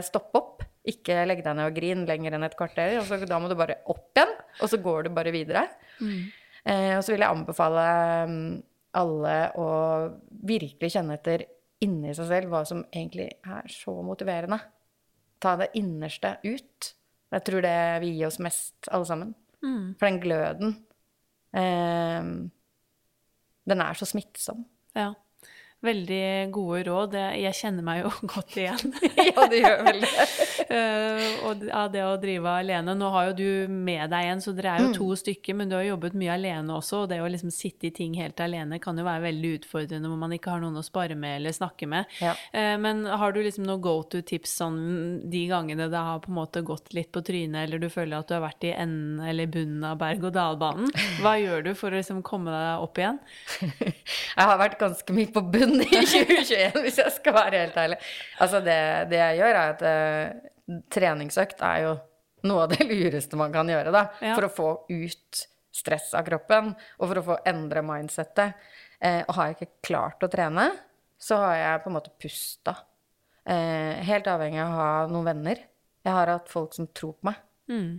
[0.04, 0.64] stoppe opp.
[0.84, 2.98] Ikke legge deg ned og grine lenger enn et kvarter.
[3.00, 5.64] Og så, da må du bare opp igjen, og så går du bare videre.
[6.04, 6.20] Mm.
[6.64, 7.86] Eh, og så vil jeg anbefale
[8.28, 8.52] mm,
[9.00, 9.68] alle å
[10.44, 11.48] virkelig kjenne etter
[11.84, 14.60] inni seg selv hva som egentlig er så motiverende
[15.44, 16.92] ta det innerste ut.
[17.34, 19.34] Jeg tror det vil gi oss mest, alle sammen.
[19.64, 19.94] Mm.
[19.98, 20.74] For den gløden
[21.56, 22.26] eh,
[23.64, 24.66] Den er så smittsom.
[24.94, 25.12] Ja.
[25.84, 27.16] Veldig gode råd.
[27.36, 28.94] Jeg kjenner meg jo godt igjen.
[29.18, 30.12] ja, det gjør vel det.
[30.70, 32.94] uh, og av det å drive alene.
[32.96, 34.96] Nå har jo du med deg en, så dere er jo mm.
[34.96, 37.04] to stykker, men du har jobbet mye alene også.
[37.04, 40.20] Og det å liksom sitte i ting helt alene kan jo være veldig utfordrende hvor
[40.20, 42.08] man ikke har noen å spare med eller snakke med.
[42.24, 42.32] Ja.
[42.54, 44.80] Uh, men har du liksom noen go to-tips sånn
[45.30, 48.30] de gangene det har på en måte gått litt på trynet, eller du føler at
[48.30, 50.90] du har vært i enden eller bunnen av berg-og-dal-banen?
[51.20, 53.20] Hva gjør du for å liksom komme deg opp igjen?
[54.34, 55.42] Jeg har vært ganske mye på
[55.74, 57.98] bunnen i 2021, hvis jeg skal være helt ærlig.
[58.42, 58.78] Altså, det,
[59.10, 61.92] det jeg gjør, er at uh, treningsøkt er jo
[62.48, 64.06] noe av det lureste man kan gjøre, da.
[64.20, 64.36] Ja.
[64.36, 68.58] For å få ut stress av kroppen, og for å få endre mindsettet.
[69.02, 70.70] Uh, og har jeg ikke klart å trene,
[71.20, 72.78] så har jeg på en måte pusta.
[73.44, 75.64] Uh, helt avhengig av å ha noen venner.
[76.04, 77.40] Jeg har hatt folk som tror på meg.
[77.72, 77.92] Mm.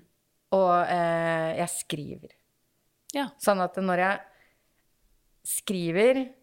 [0.56, 2.36] Og jeg skriver.
[3.16, 3.26] Ja.
[3.42, 4.20] Sånn at når jeg
[5.46, 6.34] skriver eh,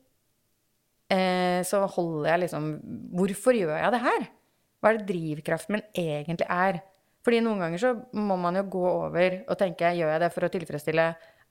[1.69, 2.69] så holder jeg liksom
[3.19, 4.23] Hvorfor gjør jeg det her?
[4.81, 6.79] Hva er det drivkraften min egentlig er?
[7.23, 10.47] Fordi noen ganger så må man jo gå over og tenke gjør jeg det for
[10.47, 11.09] å tilfredsstille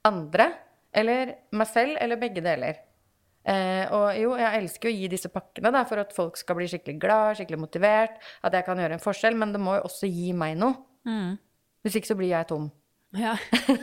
[0.08, 0.48] andre?
[0.92, 2.82] Eller meg selv, eller begge deler.
[3.48, 6.68] Eh, og jo, jeg elsker å gi disse pakkene da, for at folk skal bli
[6.70, 8.20] skikkelig glad, skikkelig motivert.
[8.44, 9.38] At jeg kan gjøre en forskjell.
[9.40, 10.76] Men det må jo også gi meg noe.
[11.08, 11.40] Mm.
[11.82, 12.68] Hvis ikke så blir jeg tom.
[13.12, 13.36] Ja.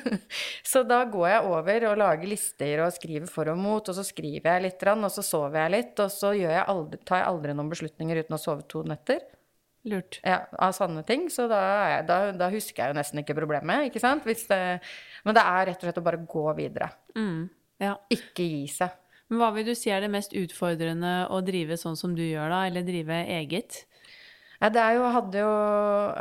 [0.72, 4.04] så da går jeg over og lager lister og skriver for og mot, og så
[4.06, 7.56] skriver jeg litt, og så sover jeg litt, og så jeg aldri, tar jeg aldri
[7.56, 9.20] noen beslutninger uten å sove to netter.
[9.88, 10.18] Lurt.
[10.26, 11.28] Ja, av sånne ting.
[11.32, 11.60] Så da,
[11.92, 14.26] jeg, da, da, husker jeg jo nesten ikke problemet, ikke sant?
[14.26, 14.62] Det,
[15.24, 16.90] men det er rett og slett å bare gå videre.
[17.16, 17.44] Mm,
[17.84, 17.94] ja.
[18.12, 18.96] Ikke gi seg.
[19.28, 22.48] Men hva vil du si er det mest utfordrende å drive sånn som du gjør,
[22.52, 22.62] da?
[22.68, 23.82] Eller drive eget?
[24.58, 25.52] Ja, det er jo, hadde jo,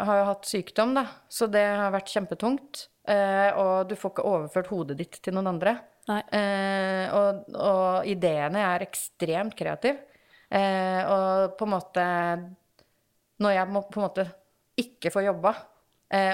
[0.07, 1.07] har jo hatt sykdom, da.
[1.31, 2.87] Så det har vært kjempetungt.
[3.07, 5.77] Eh, og du får ikke overført hodet ditt til noen andre.
[6.07, 10.03] Eh, og, og, ideene er ekstremt kreative.
[10.47, 12.03] Eh, og på en måte
[13.43, 14.23] Når jeg må på en måte
[14.79, 15.51] ikke få jobba,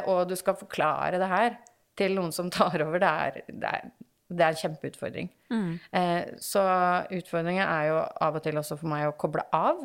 [0.06, 1.56] og du skal forklare det her
[1.98, 3.88] til noen som tar over, det er, det er,
[4.30, 5.30] det er en kjempeutfordring.
[5.50, 5.72] Mm.
[6.44, 6.64] Så
[7.18, 9.82] utfordringen er jo av og til også for meg å koble av.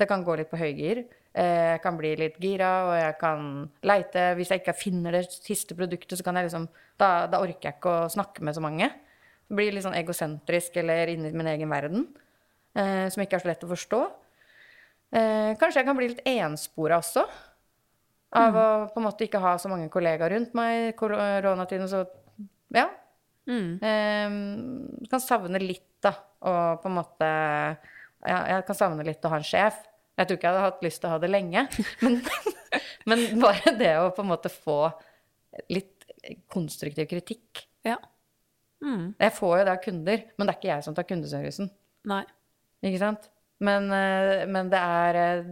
[0.00, 1.04] Det kan gå litt på høygir.
[1.32, 3.46] Eh, jeg kan bli litt gira, og jeg kan
[3.88, 4.24] leite.
[4.36, 6.68] Hvis jeg ikke finner det siste produktet, så kan jeg liksom
[7.00, 8.84] Da, da orker jeg ikke å snakke med så mange.
[8.84, 12.04] Jeg blir litt sånn egosentrisk eller inni min egen verden,
[12.76, 14.00] eh, som ikke er så lett å forstå.
[15.12, 17.24] Eh, kanskje jeg kan bli litt enspora også.
[18.32, 18.60] Av mm.
[18.60, 21.88] å på en måte ikke ha så mange kollegaer rundt meg i koronatiden.
[21.90, 22.04] Så
[22.72, 22.86] ja.
[23.48, 23.80] Mm.
[23.82, 26.14] Eh, kan savne litt, da.
[26.42, 29.82] Og på en måte ja, Jeg kan savne litt å ha en sjef.
[30.18, 31.64] Jeg tror ikke jeg hadde hatt lyst til å ha det lenge.
[32.02, 32.18] Men,
[33.08, 34.78] men bare det å på en måte få
[35.72, 36.06] litt
[36.52, 37.64] konstruktiv kritikk.
[37.86, 37.96] Ja.
[38.82, 39.12] Mm.
[39.18, 41.70] Jeg får jo det av kunder, men det er ikke jeg som tar kundeservicen.
[42.10, 42.22] Nei.
[42.82, 43.28] Ikke sant?
[43.62, 45.50] Men, eh, men, det er eh,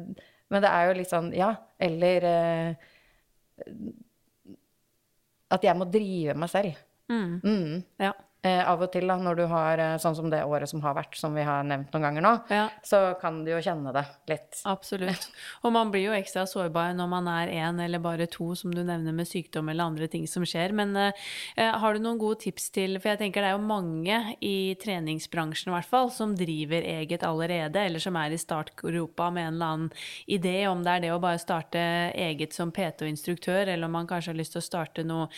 [0.51, 3.69] Men det er jo litt sånn Ja, eller eh,
[5.55, 6.81] At jeg må drive meg selv.
[7.11, 7.39] Mm.
[7.45, 7.77] Mm.
[8.03, 8.11] Ja.
[8.43, 10.95] Eh, av og til, da, når du har eh, sånn som det året som har
[10.97, 12.63] vært, som vi har nevnt noen ganger nå, ja.
[12.81, 14.63] så kan du jo kjenne det litt.
[14.65, 15.27] Absolutt.
[15.65, 18.81] Og man blir jo ekstra sårbar når man er én eller bare to, som du
[18.81, 20.73] nevner, med sykdom eller andre ting som skjer.
[20.73, 21.27] Men eh,
[21.61, 24.73] eh, har du noen gode tips til For jeg tenker det er jo mange i
[24.81, 29.59] treningsbransjen i hvert fall som driver eget allerede, eller som er i startgropa med en
[29.59, 29.93] eller annen
[30.25, 31.85] idé, om det er det å bare starte
[32.17, 35.29] eget som PT og instruktør, eller om man kanskje har lyst til å starte noe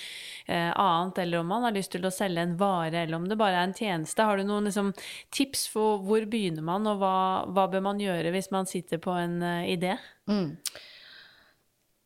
[0.47, 3.29] eh, annet, eller om man har lyst til å selge en vare være, eller om
[3.31, 4.29] det bare er en tjeneste.
[4.29, 4.93] Har du noen liksom,
[5.35, 7.17] tips for hvor begynner man, og hva,
[7.51, 9.97] hva, bør man gjøre hvis man sitter på en uh, idé?
[10.31, 10.57] Mm.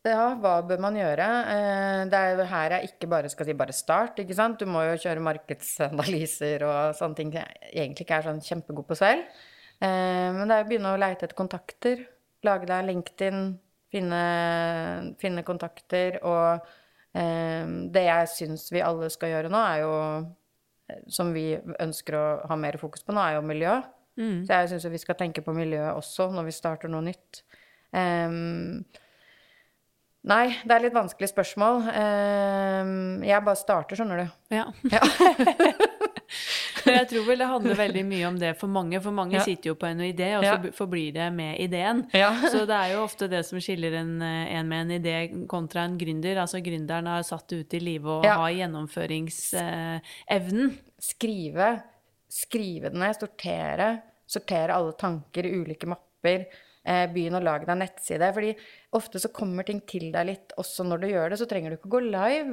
[0.07, 1.25] Ja, hva bør man gjøre?
[1.51, 4.59] Eh, det er her jeg ikke bare skal si bare start, ikke sant.
[4.61, 8.97] Du må jo kjøre markedsanalyser og sånne ting jeg egentlig ikke er sånn kjempegod på
[8.99, 9.25] selv.
[9.81, 12.05] Eh, men det er å begynne å leite etter kontakter.
[12.47, 13.47] Lage deg LinkedIn,
[13.93, 14.23] finne,
[15.19, 16.21] finne kontakter.
[16.23, 16.75] Og
[17.17, 19.93] det jeg syns vi alle skal gjøre nå, er jo
[21.11, 21.51] som vi
[21.83, 23.75] ønsker å ha mer fokus på nå, er jo miljø.
[24.17, 24.45] Mm.
[24.47, 27.43] Så jeg syns vi skal tenke på miljøet også når vi starter noe nytt.
[27.91, 28.85] Um,
[30.27, 31.85] nei, det er litt vanskelig spørsmål.
[31.91, 32.95] Um,
[33.27, 34.57] jeg bare starter, skjønner du.
[34.57, 34.65] Ja.
[34.91, 35.03] ja.
[36.93, 39.01] jeg tror vel det handler veldig mye om det for mange.
[39.03, 39.43] For mange ja.
[39.45, 41.97] sitter jo på en idé, og så forblir det med ideen.
[42.53, 45.15] Så det er jo ofte det som skiller en, en, med en idé
[45.49, 46.35] kontra en gründer.
[46.41, 50.67] Altså gründeren har satt det ut i livet og har gjennomføringsevnen.
[51.07, 51.67] Skrive.
[52.27, 53.87] Skrive det ned, sortere.
[54.27, 56.39] Sortere alle tanker i ulike mapper.
[56.87, 58.33] Eh, begynn å lage deg nettside.
[58.33, 58.53] fordi
[58.95, 61.39] ofte så kommer ting til deg litt også når du gjør det.
[61.39, 62.51] Så trenger du ikke gå live.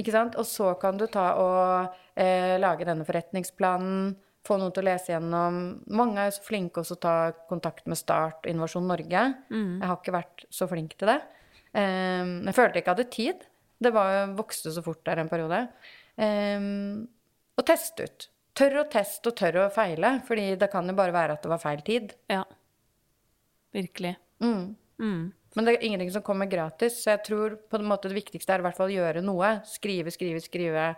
[0.00, 0.36] Ikke sant?
[0.40, 5.12] og så kan du ta og eh, lage denne forretningsplanen, få noen til å lese
[5.12, 5.60] gjennom.
[5.94, 7.14] Mange er jo så flinke også å ta
[7.50, 9.22] kontakt med Start og Innovasjon Norge.
[9.54, 9.78] Mm.
[9.78, 11.20] Jeg har ikke vært så flink til det.
[11.72, 13.44] Um, jeg følte ikke jeg hadde tid.
[13.82, 15.60] Det var, vokste så fort der en periode.
[16.18, 17.06] Um,
[17.54, 18.26] og teste ut.
[18.58, 21.52] Tør å teste og tør å feile, fordi det kan jo bare være at det
[21.52, 22.12] var feil tid.
[22.32, 22.42] Ja.
[23.72, 24.16] Virkelig.
[24.42, 24.74] Mm.
[25.00, 25.22] Mm.
[25.56, 28.54] Men det er ingenting som kommer gratis, så jeg tror på en måte det viktigste
[28.54, 29.58] er i hvert fall å gjøre noe.
[29.68, 30.92] Skrive, skrive, skrive.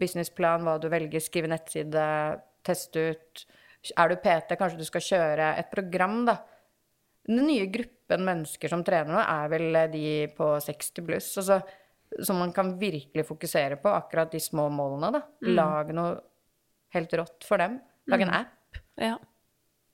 [0.00, 2.04] Businessplan, hva du velger, skrive nettside,
[2.66, 3.44] teste ut.
[3.96, 6.38] Er du PT, kanskje du skal kjøre et program, da.
[7.28, 10.04] Den nye gruppen mennesker som trener nå, er vel de
[10.36, 11.30] på 60 pluss.
[11.42, 11.60] Altså,
[12.26, 15.22] som man kan virkelig fokusere på, akkurat de små målene, da.
[15.44, 15.52] Mm.
[15.58, 16.14] Lag noe
[16.96, 17.78] helt rått for dem.
[18.10, 18.38] Lag en mm.
[18.40, 18.80] app.
[19.00, 19.16] Ja.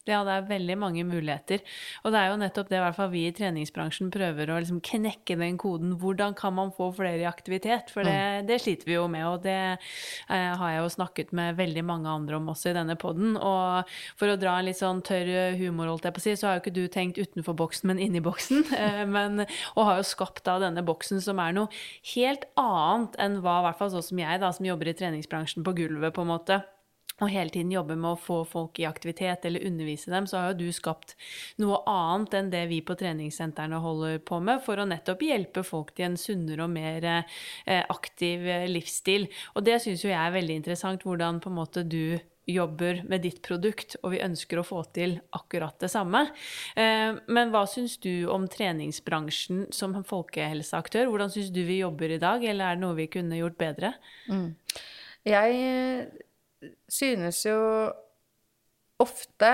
[0.07, 1.63] Ja, det er veldig mange muligheter.
[2.07, 4.79] Og det er jo nettopp det i hvert fall vi i treningsbransjen prøver å liksom
[4.85, 5.97] knekke den koden.
[5.99, 7.91] Hvordan kan man få flere i aktivitet?
[7.91, 8.47] For det, mm.
[8.47, 12.13] det sliter vi jo med, og det eh, har jeg jo snakket med veldig mange
[12.13, 13.35] andre om også i denne poden.
[13.35, 16.51] Og for å dra en litt sånn tørr humor, holdt jeg på å si, så
[16.51, 18.65] har jo ikke du tenkt utenfor boksen, men inni boksen.
[18.77, 19.41] Eh, men,
[19.73, 21.71] og har jo skapt da denne boksen som er noe
[22.13, 25.65] helt annet enn hva i hvert fall sånn som jeg, da, som jobber i treningsbransjen
[25.65, 26.59] på gulvet, på en måte
[27.23, 30.53] og hele tiden jobber med å få folk i aktivitet eller undervise dem, så har
[30.53, 31.17] jo du skapt
[31.63, 35.95] noe annet enn det vi på treningssentrene holder på med, for å nettopp hjelpe folk
[35.97, 39.31] til en sunnere og mer eh, aktiv eh, livsstil.
[39.57, 43.25] Og det syns jo jeg er veldig interessant, hvordan på en måte du jobber med
[43.25, 46.21] ditt produkt, og vi ønsker å få til akkurat det samme.
[46.79, 51.09] Eh, men hva syns du om treningsbransjen som folkehelseaktør?
[51.11, 53.97] Hvordan syns du vi jobber i dag, eller er det noe vi kunne gjort bedre?
[54.31, 54.53] Mm.
[55.27, 56.23] Jeg
[56.89, 57.59] synes jo
[59.03, 59.51] ofte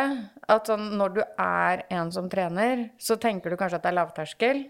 [0.53, 3.99] at sånn når du er en som trener, så tenker du kanskje at det er
[3.99, 4.63] lavterskel,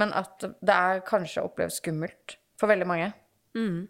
[0.00, 3.08] men at det er kanskje oppleves skummelt for veldig mange.
[3.56, 3.88] Mm.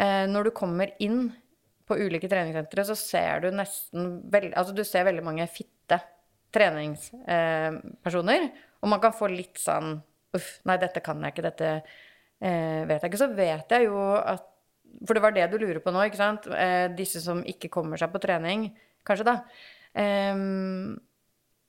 [0.00, 1.32] Eh, når du kommer inn
[1.90, 5.98] på ulike treningssentre, så ser du nesten veld, Altså du ser veldig mange fitte
[6.54, 9.98] treningspersoner, eh, og man kan få litt sånn
[10.30, 11.68] Uff, nei, dette kan jeg ikke, dette
[12.38, 13.18] eh, vet jeg ikke.
[13.18, 14.49] Så vet jeg jo at
[15.06, 16.48] for det var det du lurer på nå, ikke sant?
[16.50, 18.68] Eh, disse som ikke kommer seg på trening,
[19.06, 19.36] kanskje, da.
[19.98, 20.44] Eh,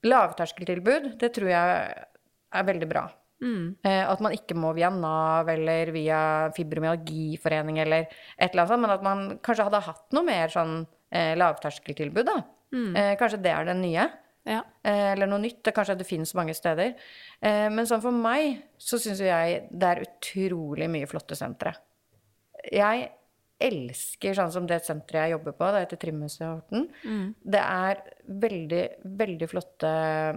[0.02, 2.06] lavterskeltilbud, det tror jeg
[2.52, 3.06] er veldig bra.
[3.42, 3.74] Mm.
[3.82, 6.22] Eh, at man ikke må via Nav eller via
[6.54, 10.82] fibromyalgiforening eller et eller annet sånt, men at man kanskje hadde hatt noe mer sånn
[11.10, 12.36] eh, lavterskeltilbud, da.
[12.72, 12.90] Mm.
[12.96, 14.10] Eh, kanskje det er det nye.
[14.48, 14.58] Ja.
[14.82, 15.68] Eller noe nytt.
[15.70, 16.96] Kanskje det finnes mange steder.
[17.70, 21.70] men sånn for meg så syns jeg det er utrolig mye flotte sentre
[22.70, 23.10] jeg
[23.62, 26.88] elsker sånn som det senteret jeg jobber på, det heter Trimhuset Horten.
[27.06, 27.26] Mm.
[27.54, 28.02] Det er
[28.44, 28.82] veldig,
[29.22, 29.92] veldig flotte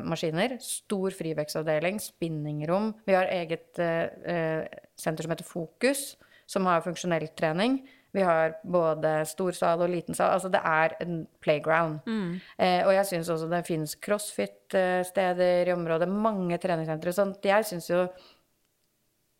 [0.05, 0.57] maskiner.
[0.63, 2.91] Stor frivekstavdeling, spinningrom.
[3.07, 4.65] Vi har eget eh,
[4.99, 6.11] senter som heter Fokus,
[6.45, 7.81] som har funksjonell trening.
[8.15, 10.38] Vi har både stor sal og liten sal.
[10.38, 11.97] Altså det er en playground.
[12.07, 12.38] Mm.
[12.55, 16.07] Eh, og jeg syns også det finnes crossfit-steder i området.
[16.07, 17.11] Mange treningssentre.
[17.15, 18.05] Sånn jeg syns jo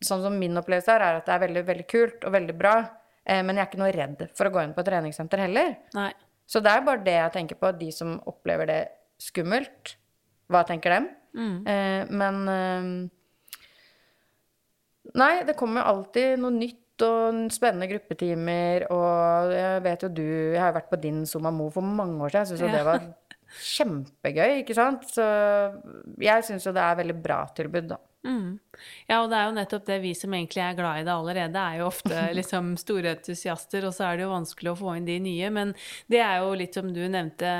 [0.04, 2.76] sånn som min opplevelse er, er at det er veldig, veldig kult og veldig bra.
[3.24, 5.76] Eh, men jeg er ikke noe redd for å gå inn på et treningssenter heller.
[5.96, 6.10] Nei.
[6.46, 7.72] Så det er bare det jeg tenker på.
[7.74, 8.80] De som opplever det
[9.22, 9.96] skummelt,
[10.52, 11.08] hva tenker dem?
[11.36, 11.56] Mm.
[11.68, 12.90] Eh, men eh,
[15.16, 18.88] Nei, det kommer alltid noe nytt og spennende gruppetimer.
[18.92, 22.34] Og jeg vet jo du Jeg har jo vært på din Somamo for mange år
[22.34, 22.42] siden.
[22.42, 22.74] Jeg syns jo ja.
[22.74, 23.06] det var
[23.46, 25.06] kjempegøy, ikke sant?
[25.08, 25.24] Så
[26.22, 28.00] jeg syns jo det er veldig bra tilbud, da.
[28.26, 28.56] Mm.
[29.06, 31.62] Ja, og det er jo nettopp det vi som egentlig er glad i det allerede,
[31.62, 35.08] er jo ofte liksom store entusiaster, og så er det jo vanskelig å få inn
[35.08, 35.50] de nye.
[35.54, 35.74] Men
[36.12, 37.50] det er jo litt som du nevnte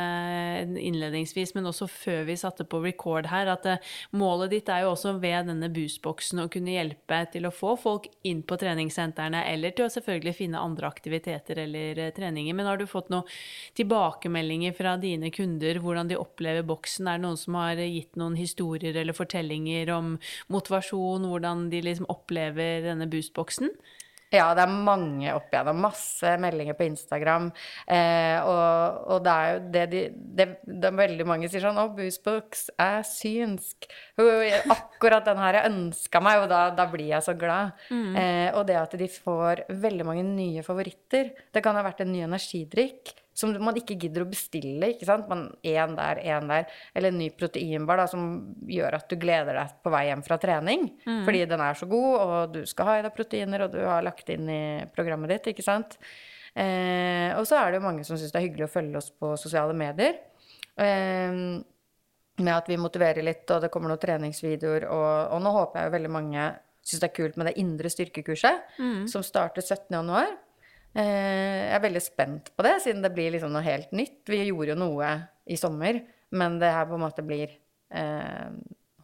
[0.81, 4.93] innledningsvis, men også før vi satte på record her, at eh, målet ditt er jo
[4.95, 9.75] også ved denne boostboksen å kunne hjelpe til å få folk inn på treningssentrene, eller
[9.77, 12.57] til å selvfølgelig finne andre aktiviteter eller eh, treninger.
[12.57, 13.27] Men har du fått noen
[13.79, 17.09] tilbakemeldinger fra dine kunder, hvordan de opplever boksen?
[17.11, 20.15] Er det noen som har gitt noen historier eller fortellinger om
[20.53, 23.71] motivasjon, hvordan de liksom opplever denne boostboksen?
[24.35, 25.79] Ja, det er mange opp igjennom.
[25.85, 27.47] Masse meldinger på Instagram.
[27.87, 30.01] Eh, og, og, det er jo det de
[30.41, 33.87] det, det er Veldig mange sier sånn 'Å, Boostbox er synsk'.
[34.75, 37.77] Akkurat den her jeg ønska meg, og da, da, blir jeg så glad.
[37.91, 38.17] Mm.
[38.19, 41.31] Eh, og det at de får veldig mange nye favoritter.
[41.55, 44.93] Det kan ha vært en ny energidrikk som man ikke gidder å bestille.
[44.95, 45.29] ikke sant?
[45.61, 46.71] Én der, en der.
[46.97, 48.25] Eller en ny proteinbar da, som
[48.71, 50.89] gjør at du gleder deg på vei hjem fra trening.
[51.05, 51.21] Mm.
[51.29, 54.07] Fordi den er så god, og du skal ha i deg proteiner, og du har
[54.07, 54.65] lagt inn i
[54.97, 55.53] programmet ditt.
[55.53, 55.99] ikke sant?
[56.57, 59.11] Eh, og så er det jo mange som syns det er hyggelig å følge oss
[59.13, 60.17] på sosiale medier.
[60.81, 61.43] Eh,
[62.37, 64.89] med at vi motiverer litt, og det kommer noen treningsvideoer.
[64.93, 66.49] Og, og nå håper jeg jo veldig mange
[66.87, 69.07] syns det er kult med det indre styrkekurset, mm.
[69.11, 70.37] som starter 17.1.
[70.97, 74.23] Eh, jeg er veldig spent på det, siden det blir liksom noe helt nytt.
[74.31, 75.13] Vi gjorde jo noe
[75.47, 76.01] i sommer,
[76.37, 77.53] men det her på en måte blir
[77.93, 78.49] eh,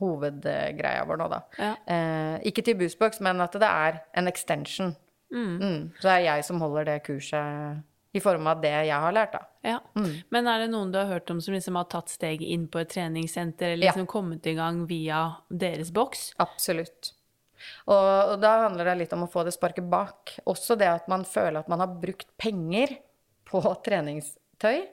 [0.02, 1.40] hovedgreia vår nå, da.
[1.60, 1.72] Ja.
[1.94, 4.94] Eh, ikke til Boostbox, men at det er en extension.
[5.32, 5.54] Mm.
[5.56, 5.80] Mm.
[5.98, 9.36] Så det er jeg som holder det kurset i form av det jeg har lært,
[9.36, 9.46] da.
[9.64, 9.78] Ja.
[9.96, 10.12] Mm.
[10.34, 12.82] Men er det noen du har hørt om som liksom har tatt steget inn på
[12.82, 14.12] et treningssenter, eller liksom ja.
[14.12, 16.30] kommet i gang via deres boks?
[16.42, 17.14] Absolutt.
[17.86, 20.34] Og, og, da handler det litt om å få det sparket bak.
[20.50, 22.96] Også det at man føler at man har brukt penger
[23.48, 24.84] på treningstøy.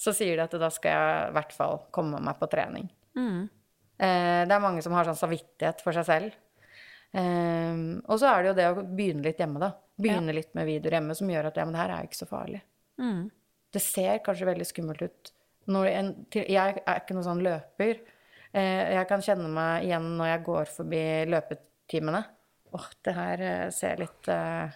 [0.00, 2.86] Så sier de at da skal jeg i hvert fall komme meg på trening.
[3.18, 3.48] Mm.
[4.00, 6.38] Eh, det er mange som har sånn samvittighet for seg selv.
[7.12, 9.74] Eh, og så er det jo det å begynne litt hjemme, da.
[10.00, 10.38] Begynne ja.
[10.40, 12.30] litt med videoer hjemme som gjør at ja, men det her er jo ikke så
[12.30, 12.62] farlig.
[13.00, 13.26] Mm.
[13.70, 15.34] Det ser kanskje veldig skummelt ut.
[15.70, 18.00] En, jeg er ikke noen sånn løper.
[18.50, 22.24] Eh, jeg kan kjenne meg igjen når jeg går forbi løpet timene.
[22.76, 24.70] Åh, det her eh, ser litt uh,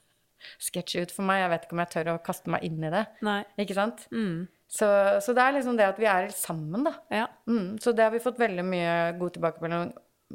[0.66, 1.42] sketchy ut for meg.
[1.42, 3.04] Jeg vet ikke om jeg tør å kaste meg inn i det.
[3.26, 3.40] Nei.
[3.60, 4.06] Ikke sant?
[4.14, 4.46] Mm.
[4.74, 4.88] Så,
[5.22, 6.96] så, det er liksom det at vi er sammen, da.
[7.12, 7.28] Ja.
[7.46, 9.92] Mm, så det har vi fått veldig mye god tilbakemelding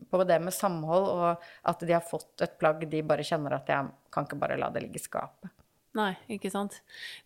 [0.10, 3.72] på det med samhold, og at de har fått et plagg de bare kjenner at
[3.72, 5.52] jeg kan ikke bare la det ligge i skapet.
[6.00, 6.78] Nei, ikke sant.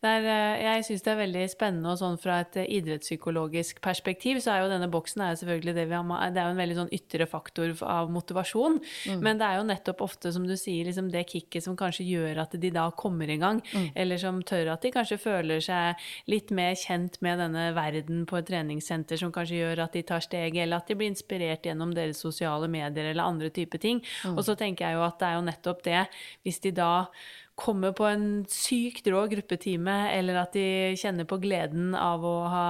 [0.02, 4.40] Er, eh, jeg syns det er veldig spennende og sånn fra et eh, idrettspsykologisk perspektiv,
[4.42, 6.62] så er jo denne boksen er jo selvfølgelig det vi har Det er jo en
[6.62, 8.80] veldig sånn ytre faktor av motivasjon.
[9.12, 9.20] Mm.
[9.26, 12.42] Men det er jo nettopp ofte, som du sier, liksom det kicket som kanskje gjør
[12.46, 13.62] at de da kommer i gang.
[13.74, 13.92] Mm.
[14.04, 16.02] Eller som tør at de kanskje føler seg
[16.32, 20.26] litt mer kjent med denne verden på et treningssenter, som kanskje gjør at de tar
[20.26, 24.02] steget, eller at de blir inspirert gjennom deres sosiale medier eller andre typer ting.
[24.26, 24.38] Mm.
[24.38, 26.04] Og så tenker jeg jo at det er jo nettopp det,
[26.44, 26.94] hvis de da
[27.64, 32.66] kommer på en sykt rå gruppetime, eller at de kjenner på gleden av å ha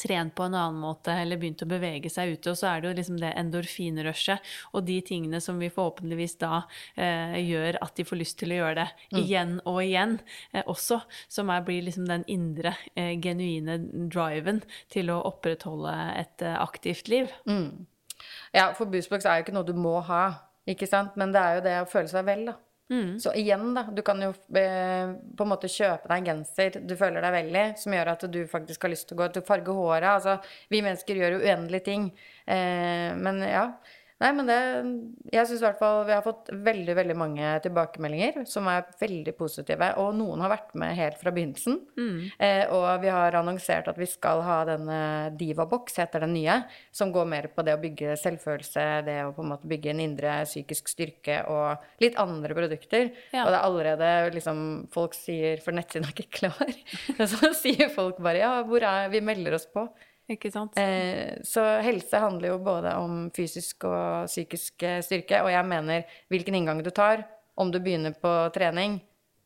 [0.00, 2.52] trent på en annen måte eller begynt å bevege seg ute.
[2.52, 6.64] Og så er det jo liksom det endorfinrushet og de tingene som vi forhåpentligvis da
[6.96, 9.20] eh, gjør at de får lyst til å gjøre det mm.
[9.22, 10.18] igjen og igjen
[10.52, 11.00] eh, også,
[11.32, 13.78] som er, blir liksom den indre, eh, genuine
[14.12, 14.62] driven
[14.92, 17.32] til å opprettholde et eh, aktivt liv.
[17.48, 17.86] Mm.
[18.54, 20.24] Ja, for boostbox er jo ikke noe du må ha,
[20.70, 22.58] ikke sant, men det er jo det å føle seg vel, da.
[22.92, 23.20] Mm.
[23.20, 23.86] Så igjen, da.
[23.92, 24.30] Du kan jo
[24.60, 28.12] eh, på en måte kjøpe deg en genser du føler deg vel i, som gjør
[28.12, 30.10] at du faktisk har lyst til å gå ut og farge håret.
[30.10, 30.36] Altså,
[30.72, 32.08] vi mennesker gjør jo uendelige ting.
[32.44, 33.68] Eh, men ja.
[34.22, 34.58] Nei, men det
[35.34, 39.34] Jeg syns i hvert fall vi har fått veldig, veldig mange tilbakemeldinger som er veldig
[39.36, 39.88] positive.
[40.00, 41.80] Og noen har vært med helt fra begynnelsen.
[41.98, 42.20] Mm.
[42.38, 45.00] Eh, og vi har annonsert at vi skal ha denne
[45.38, 46.60] Divabox, heter den nye,
[46.94, 50.04] som går mer på det å bygge selvfølelse, det å på en måte bygge en
[50.06, 53.10] indre psykisk styrke og litt andre produkter.
[53.34, 53.44] Ja.
[53.44, 54.62] Og det er allerede liksom
[54.94, 56.70] Folk sier For nettsiden er ikke klar.
[57.30, 59.88] Så sier folk bare ja, hvor er Vi melder oss på.
[60.30, 60.78] Ikke sant?
[60.80, 65.42] Eh, så helse handler jo både om fysisk og psykisk eh, styrke.
[65.44, 67.26] Og jeg mener hvilken inngang du tar,
[67.60, 68.96] om du begynner på trening,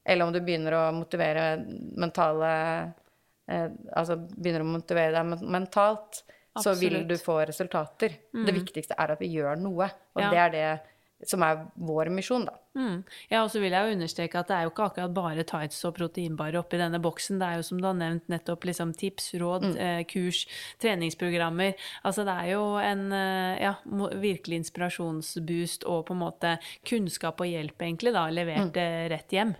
[0.06, 1.50] eller om du begynner å motivere
[1.98, 2.52] mentale
[3.48, 3.66] eh,
[3.96, 6.22] Altså begynner å motivere deg mentalt,
[6.54, 6.62] Absolutt.
[6.64, 8.14] så vil du få resultater.
[8.36, 8.46] Mm.
[8.46, 10.30] Det viktigste er at vi gjør noe, og ja.
[10.30, 10.68] det er det
[11.26, 12.54] som er vår misjon, da.
[12.78, 13.00] Mm.
[13.26, 15.80] Ja, og så vil jeg jo understreke at det er jo ikke akkurat bare tights
[15.88, 17.40] og proteinbare oppi denne boksen.
[17.40, 19.76] Det er jo som du har nevnt nettopp liksom tips, råd, mm.
[19.82, 20.44] eh, kurs,
[20.82, 21.74] treningsprogrammer.
[22.06, 23.74] Altså det er jo en eh, ja,
[24.22, 26.54] virkelig inspirasjonsboost og på en måte
[26.86, 28.76] kunnskap og hjelp, egentlig, da, levert mm.
[28.78, 29.56] Eh, rett hjem.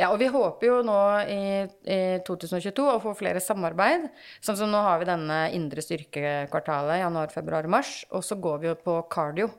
[0.00, 0.98] Ja, og vi håper jo nå
[1.28, 1.42] i,
[1.88, 4.06] i, 2022 å få flere samarbeid.
[4.44, 8.02] Sånn som nå har vi denne indre styrkekvartalet, januar, februar, mars.
[8.12, 9.50] Og så går vi jo på cardio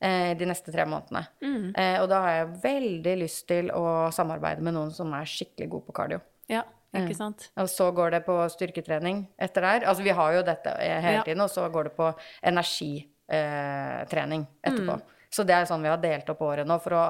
[0.00, 1.26] de neste tre månedene.
[1.44, 1.64] Mm.
[1.76, 3.84] Eh, og da har jeg veldig lyst til å
[4.14, 6.20] samarbeide med noen som er skikkelig god på kardio.
[6.50, 6.64] Ja,
[6.96, 7.34] ikke mm.
[7.62, 9.86] Og så går det på styrketrening etter der.
[9.92, 11.24] Altså vi har jo dette hele ja.
[11.26, 12.08] tiden, og så går det på
[12.50, 14.98] energitrening eh, etterpå.
[14.98, 15.18] Mm.
[15.30, 17.04] Så det er sånn vi har delt opp året nå, for å,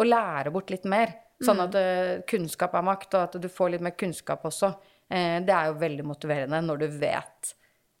[0.00, 1.12] å lære bort litt mer.
[1.44, 1.66] Sånn mm.
[1.66, 4.72] at uh, kunnskap er makt, og at du får litt mer kunnskap også.
[5.08, 7.52] Det er jo veldig motiverende når du vet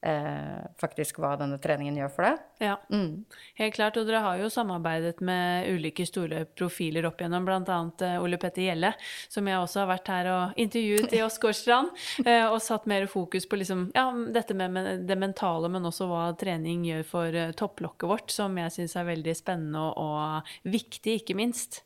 [0.06, 2.42] eh, faktisk hva denne treningen gjør for deg.
[2.62, 3.24] Ja, mm.
[3.60, 3.98] helt klart.
[3.98, 7.78] Og dere har jo samarbeidet med ulike store profiler opp igjennom, bl.a.
[8.06, 8.92] Eh, Ole Petter Gjelle,
[9.30, 11.90] som jeg også har vært her og intervjuet i Åsgårdstrand,
[12.26, 16.28] eh, og satt mer fokus på liksom, ja, dette med det mentale, men også hva
[16.38, 21.20] trening gjør for eh, topplokket vårt, som jeg syns er veldig spennende og, og viktig,
[21.22, 21.82] ikke minst.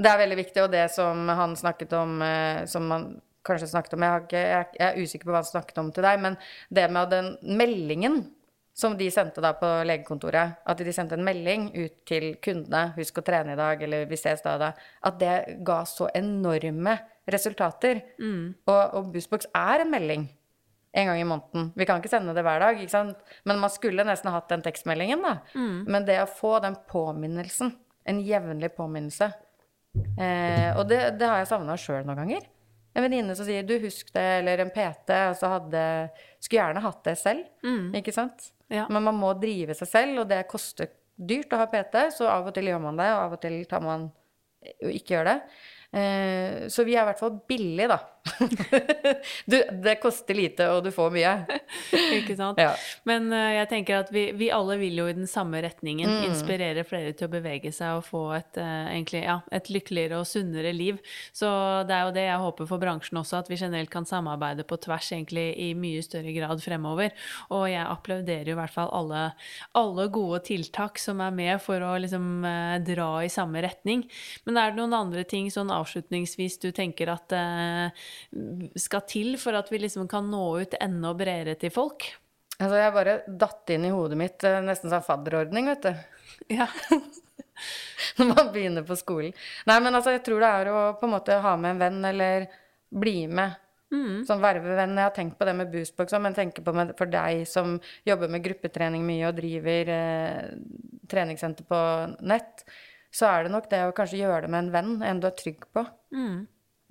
[0.00, 3.10] Det er veldig viktig, og det som han snakket om, eh, som man
[3.46, 6.06] kanskje snakket om jeg, ikke, jeg, jeg, er usikker på hva han snakket om til
[6.06, 6.36] deg, men
[6.70, 8.20] det med den meldingen
[8.80, 13.18] som de sendte da på legekontoret, at de sendte en melding ut til kundene 'Husk
[13.20, 14.74] å trene i dag', eller 'Vi ses da og da',
[15.04, 18.02] at det ga så enorme resultater.
[18.18, 18.54] Mm.
[18.66, 20.28] Og, og Boostbox er en melding
[20.92, 21.72] en gang i måneden.
[21.76, 23.18] Vi kan ikke sende det hver dag, ikke sant?
[23.44, 25.36] men man skulle nesten hatt den tekstmeldingen, da.
[25.54, 25.84] Mm.
[25.86, 27.76] Men det å få den påminnelsen,
[28.08, 29.26] en jevnlig påminnelse
[30.18, 32.46] eh, Og det, det har jeg savna sjøl noen ganger
[32.94, 35.82] en venninne som sier 'du, husk det', eller en PT, og så hadde
[36.40, 37.94] Skulle gjerne hatt det selv, mm.
[38.00, 38.50] ikke sant?
[38.70, 38.86] Ja.
[38.88, 42.48] Men man må drive seg selv, og det koster dyrt å ha PT, så av
[42.48, 44.08] og til gjør man det, og av og til tar man
[44.60, 45.36] ikke gjør det.
[46.00, 47.98] Eh, så vi er i hvert fall billige, da.
[49.50, 51.32] du, det koster lite, og du får mye.
[52.18, 52.60] Ikke sant.
[52.60, 52.72] Ja.
[53.08, 56.08] Men uh, jeg tenker at vi, vi, alle vil jo i den samme retningen.
[56.10, 56.26] Mm.
[56.30, 60.28] Inspirere flere til å bevege seg og få et, uh, egentlig, ja, et lykkeligere og
[60.28, 61.00] sunnere liv.
[61.36, 61.50] Så
[61.88, 64.78] det er jo det jeg håper for bransjen også, at vi generelt kan samarbeide på
[64.84, 67.14] tvers egentlig i mye større grad fremover.
[67.54, 69.24] Og jeg applauderer jo i hvert fall alle,
[69.78, 74.06] alle gode tiltak som er med for å liksom uh, dra i samme retning.
[74.46, 78.08] Men er det noen andre ting sånn avslutningsvis du tenker at uh,
[78.78, 82.08] skal til for at vi liksom kan nå ut enda bredere til folk?
[82.60, 86.20] Altså, jeg bare datt inn i hodet mitt uh, nesten sånn fadderordning, vet du.
[86.58, 86.66] Ja.
[88.18, 89.32] Når man begynner på skolen.
[89.68, 91.98] Nei, men altså, jeg tror det er å på en måte ha med en venn,
[92.10, 92.46] eller
[92.90, 93.56] bli med.
[93.90, 94.20] Mm.
[94.28, 94.98] Sånn vervevenn.
[94.98, 98.30] Jeg har tenkt på det med Boostbox, men tenker på med, for deg som jobber
[98.30, 100.52] med gruppetrening mye og driver eh,
[101.10, 101.80] treningssenter på
[102.28, 102.64] nett
[103.10, 105.36] så er det nok det å kanskje gjøre det med en venn, en du er
[105.38, 105.82] trygg på.
[106.14, 106.44] Mm.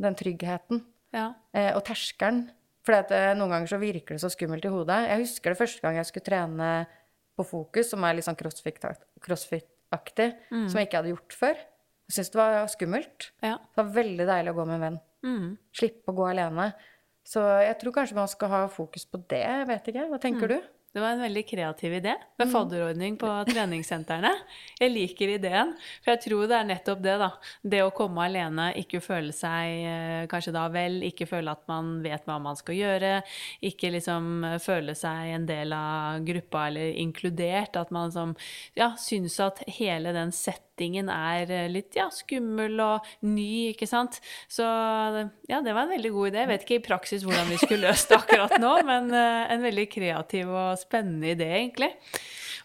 [0.04, 0.84] Den tryggheten.
[1.16, 1.32] Ja.
[1.56, 2.48] Eh, og terskelen.
[2.86, 5.02] For eh, noen ganger så virker det så skummelt i hodet.
[5.10, 6.70] Jeg husker det første gang jeg skulle trene
[7.40, 9.68] på Fokus, som er litt sånn crossfit-aktig, crossfit
[10.50, 11.60] som jeg ikke hadde gjort før.
[12.10, 13.30] Jeg syntes det var skummelt.
[13.46, 13.56] ja.
[13.58, 15.00] Det var veldig deilig å gå med en venn.
[15.26, 15.48] Mm.
[15.76, 16.72] Slippe å gå alene.
[17.28, 19.44] Så jeg tror kanskje man skal ha fokus på det.
[19.44, 20.08] Jeg vet ikke.
[20.10, 20.58] Hva tenker du?
[20.90, 24.32] Det var en veldig kreativ idé med fadderordning på treningssentrene.
[24.80, 27.30] Jeg liker ideen, for jeg tror det er nettopp det, da.
[27.62, 32.00] Det å komme alene, ikke føle seg eh, kanskje da vel, ikke føle at man
[32.02, 33.14] vet hva man skal gjøre,
[33.70, 37.78] ikke liksom eh, føle seg en del av gruppa eller inkludert.
[37.78, 38.34] At man som
[38.80, 40.69] ja, syns at hele den settingen
[41.14, 44.20] er eh, litt ja, skummel og ny, ikke sant.
[44.52, 46.44] Så ja, det var en veldig god idé.
[46.44, 49.66] Jeg vet ikke i praksis hvordan vi skulle løst det akkurat nå, men eh, en
[49.66, 51.94] veldig kreativ og spennende idé, egentlig.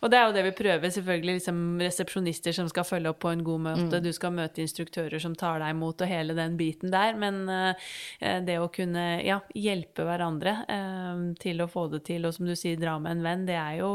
[0.04, 1.38] Og det er jo det vi prøver, selvfølgelig.
[1.38, 4.02] liksom Resepsjonister som skal følge opp på en god møte.
[4.04, 7.16] Du skal møte instruktører som tar deg imot, og hele den biten der.
[7.16, 7.88] Men eh,
[8.44, 10.58] det å kunne ja, hjelpe hverandre
[11.40, 13.80] til å få det til, og som du sier, dra med en venn, det er
[13.80, 13.92] jo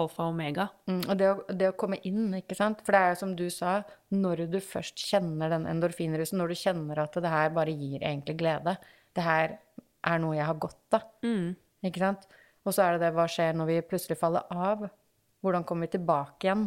[0.00, 0.66] alfa og omega.
[0.90, 2.82] Mm, og det å, det å komme inn, ikke sant.
[2.84, 3.76] For det er jo som du sa,
[4.14, 8.38] når du først kjenner den endorfinrusen, når du kjenner at det her bare gir egentlig
[8.42, 8.76] glede,
[9.14, 9.58] det her
[10.04, 11.06] er noe jeg har godt av,
[11.86, 12.26] ikke sant.
[12.64, 14.86] Og så er det det hva skjer når vi plutselig faller av?
[15.44, 16.66] Hvordan kommer vi tilbake igjen?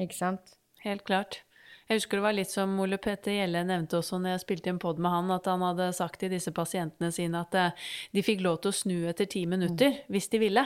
[0.00, 0.56] Ikke sant?
[0.84, 1.42] Helt klart.
[1.90, 4.76] Jeg husker det var litt som Ole Petter Gjelle nevnte også når jeg spilte en
[4.78, 8.44] pod med han, at han hadde sagt til disse pasientene sine at eh, de fikk
[8.44, 10.62] lov til å snu etter ti minutter hvis de ville.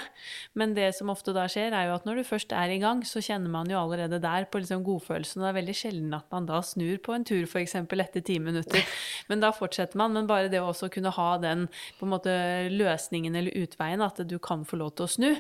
[0.53, 3.01] Men det som ofte da skjer, er jo at når du først er i gang,
[3.09, 5.41] så kjenner man jo allerede der på liksom godfølelsen.
[5.41, 7.75] Og det er veldig sjelden at man da snur på en tur f.eks.
[7.81, 8.85] etter ti minutter.
[9.31, 10.13] Men da fortsetter man.
[10.13, 11.65] Men bare det å også kunne ha den
[11.97, 12.37] på en måte
[12.69, 15.31] løsningen eller utveien, at du kan få lov til å snu.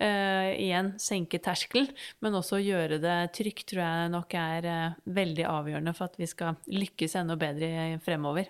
[0.00, 1.90] Eh, igjen senke terskelen,
[2.24, 6.28] men også gjøre det trygt, tror jeg nok er uh, veldig avgjørende for at vi
[6.30, 8.46] skal lykkes enda bedre fremover.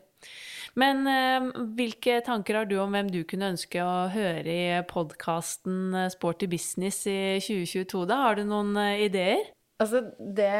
[0.77, 5.95] Men eh, hvilke tanker har du om hvem du kunne ønske å høre i podkasten
[6.13, 8.21] Sporty business i 2022, da?
[8.27, 9.45] Har du noen eh, ideer?
[9.81, 10.53] Altså, det,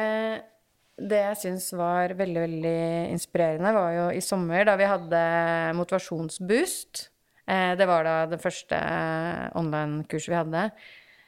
[0.97, 2.77] det jeg syns var veldig, veldig
[3.13, 5.23] inspirerende, var jo i sommer, da vi hadde
[5.77, 7.09] motivasjonsboost.
[7.45, 8.79] Eh, det var da det første
[9.59, 10.69] online-kurset vi hadde.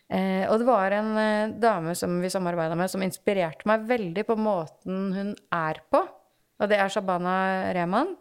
[0.08, 4.24] Eh, og det var en eh, dame som vi samarbeida med, som inspirerte meg veldig
[4.28, 6.06] på måten hun er på.
[6.58, 7.34] Og det er Shabana
[7.76, 8.16] Rehman,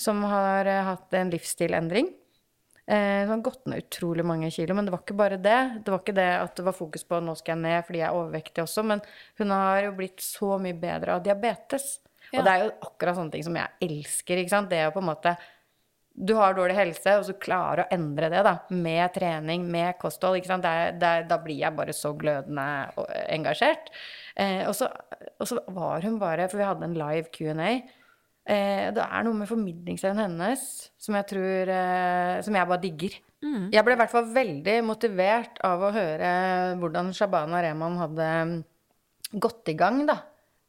[0.00, 2.12] som har eh, hatt en livsstilendring.
[2.86, 5.82] Eh, hun har gått ned utrolig mange kilo, men det var ikke bare det.
[5.84, 8.08] Det var ikke det at det var fokus på nå skal jeg ned fordi jeg
[8.08, 9.02] er overvektig også, men
[9.40, 11.96] hun har jo blitt så mye bedre av diabetes.
[12.30, 12.38] Ja.
[12.38, 14.70] Og det er jo akkurat sånne ting som jeg elsker, ikke sant.
[14.70, 15.34] Det å på en måte
[16.16, 18.54] Du har dårlig helse, og så klarer å endre det, da.
[18.72, 20.64] Med trening, med kosthold, ikke sant.
[20.64, 23.92] Det er, det er, da blir jeg bare så glødende og engasjert.
[24.34, 24.88] Eh, og, så,
[25.36, 27.70] og så var hun bare For vi hadde en live Q&A.
[28.46, 30.60] Eh, det er noe med formidlingsevnen hennes
[31.02, 33.16] som jeg tror eh, Som jeg bare digger.
[33.74, 36.30] Jeg ble i hvert fall veldig motivert av å høre
[36.80, 38.54] hvordan Shabana Rehman hadde mm,
[39.42, 40.20] gått i gang, da.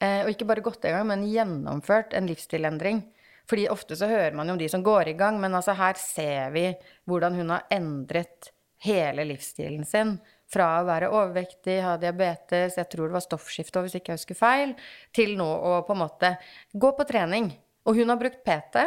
[0.03, 3.01] Eh, og ikke bare gått i gang, men gjennomført en livsstilendring.
[3.47, 5.99] Fordi ofte så hører man jo om de som går i gang, men altså her
[5.99, 6.65] ser vi
[7.07, 8.51] hvordan hun har endret
[8.83, 10.17] hele livsstilen sin.
[10.51, 14.39] Fra å være overvektig, ha diabetes, jeg tror det var stoffskifte hvis ikke jeg husker
[14.39, 14.75] feil,
[15.15, 16.35] til nå å på en måte
[16.71, 17.49] gå på trening.
[17.87, 18.85] Og hun har brukt PT.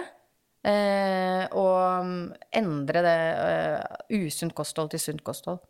[0.61, 2.25] Eh, og mm,
[2.61, 5.63] endre det eh, usunt kosthold til sunt kosthold.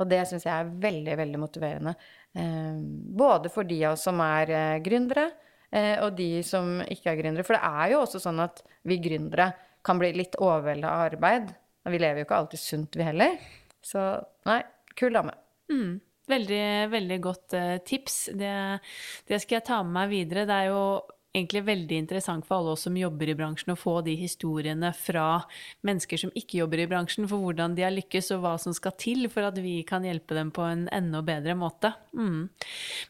[0.00, 1.94] Og det syns jeg er veldig, veldig motiverende.
[2.36, 2.80] Eh,
[3.20, 5.28] både for de av oss som er eh, gründere,
[5.70, 7.46] og de som ikke er gründere.
[7.46, 9.52] For det er jo også sånn at vi gründere
[9.86, 11.52] kan bli litt overvelda av arbeid.
[11.86, 13.36] Og vi lever jo ikke alltid sunt, vi heller.
[13.84, 14.02] Så
[14.48, 14.60] nei,
[14.98, 15.36] kul dame.
[15.72, 16.00] Mm.
[16.30, 18.18] Veldig, veldig godt eh, tips.
[18.38, 18.52] Det,
[19.26, 20.46] det skal jeg ta med meg videre.
[20.48, 20.82] Det er jo
[21.36, 25.42] egentlig veldig interessant for alle oss som jobber i bransjen, å få de historiene fra
[25.86, 28.96] mennesker som ikke jobber i bransjen, for hvordan de har lykkes, og hva som skal
[28.98, 31.92] til for at vi kan hjelpe dem på en enda bedre måte.
[32.16, 32.48] Mm.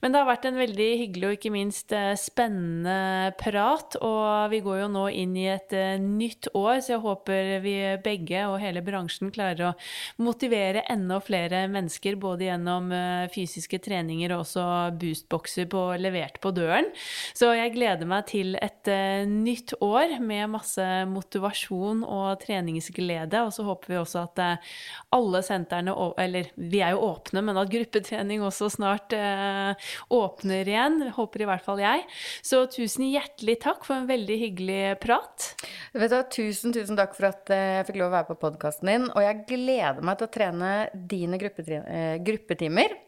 [0.03, 4.61] Men det har vært en veldig hyggelig og ikke minst eh, spennende prat, og vi
[4.65, 8.59] går jo nå inn i et eh, nytt år, så jeg håper vi begge og
[8.61, 9.73] hele bransjen klarer å
[10.21, 14.69] motivere enda flere mennesker, både gjennom eh, fysiske treninger og også
[15.01, 16.93] boostbokser på, levert på døren.
[17.33, 23.43] Så jeg gleder meg til et eh, nytt år med masse motivasjon og treningsglede.
[23.47, 24.71] Og så håper vi også at eh,
[25.17, 31.01] alle sentrene, eller vi er jo åpne, men at gruppetrening også snart eh, åpner igjen.
[31.17, 32.07] Håper i hvert fall jeg.
[32.47, 35.53] Så tusen hjertelig takk for en veldig hyggelig prat.
[35.97, 39.07] Vet du, tusen, tusen takk for at jeg fikk lov å være på podkasten din.
[39.15, 40.75] Og jeg gleder meg til å trene
[41.11, 42.99] dine gruppetimer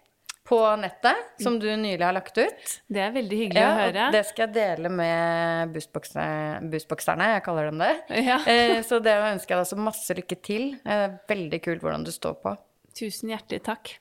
[0.53, 2.75] på nettet, som du nylig har lagt ut.
[2.93, 4.09] Det er veldig hyggelig å høre.
[4.13, 7.93] Det skal jeg dele med bussbokserne, jeg kaller dem det.
[8.21, 8.39] Ja.
[8.53, 10.69] Eh, så det ønsker jeg deg så masse lykke til.
[10.85, 12.53] Eh, Veldig kult hvordan du står på.
[12.99, 13.95] Tusen hjertelig takk.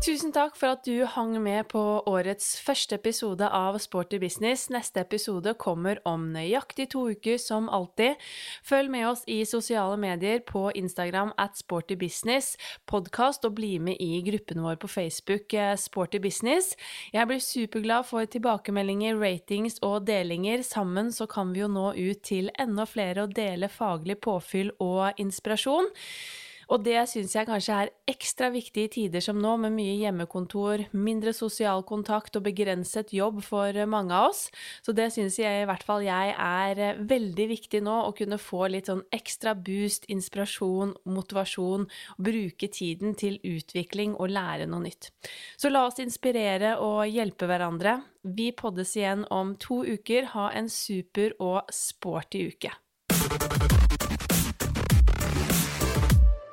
[0.00, 4.70] Tusen takk for at du hang med på årets første episode av Sporty business.
[4.72, 8.16] Neste episode kommer om nøyaktig to uker, som alltid.
[8.64, 12.54] Følg med oss i sosiale medier på Instagram at Sporty Business,
[12.88, 16.72] podkast, og bli med i gruppen vår på Facebook eh, Sporty Business.
[17.12, 20.64] Jeg blir superglad for tilbakemeldinger, ratings og delinger.
[20.64, 25.20] Sammen så kan vi jo nå ut til enda flere og dele faglig påfyll og
[25.20, 25.92] inspirasjon.
[26.70, 30.84] Og det syns jeg kanskje er ekstra viktig i tider som nå, med mye hjemmekontor,
[30.94, 34.44] mindre sosial kontakt og begrenset jobb for mange av oss.
[34.86, 38.68] Så det syns jeg i hvert fall jeg er veldig viktig nå, å kunne få
[38.70, 41.88] litt sånn ekstra boost, inspirasjon, motivasjon,
[42.22, 45.10] bruke tiden til utvikling og lære noe nytt.
[45.58, 47.98] Så la oss inspirere og hjelpe hverandre.
[48.22, 50.30] Vi poddes igjen om to uker.
[50.36, 52.76] Ha en super og sporty uke.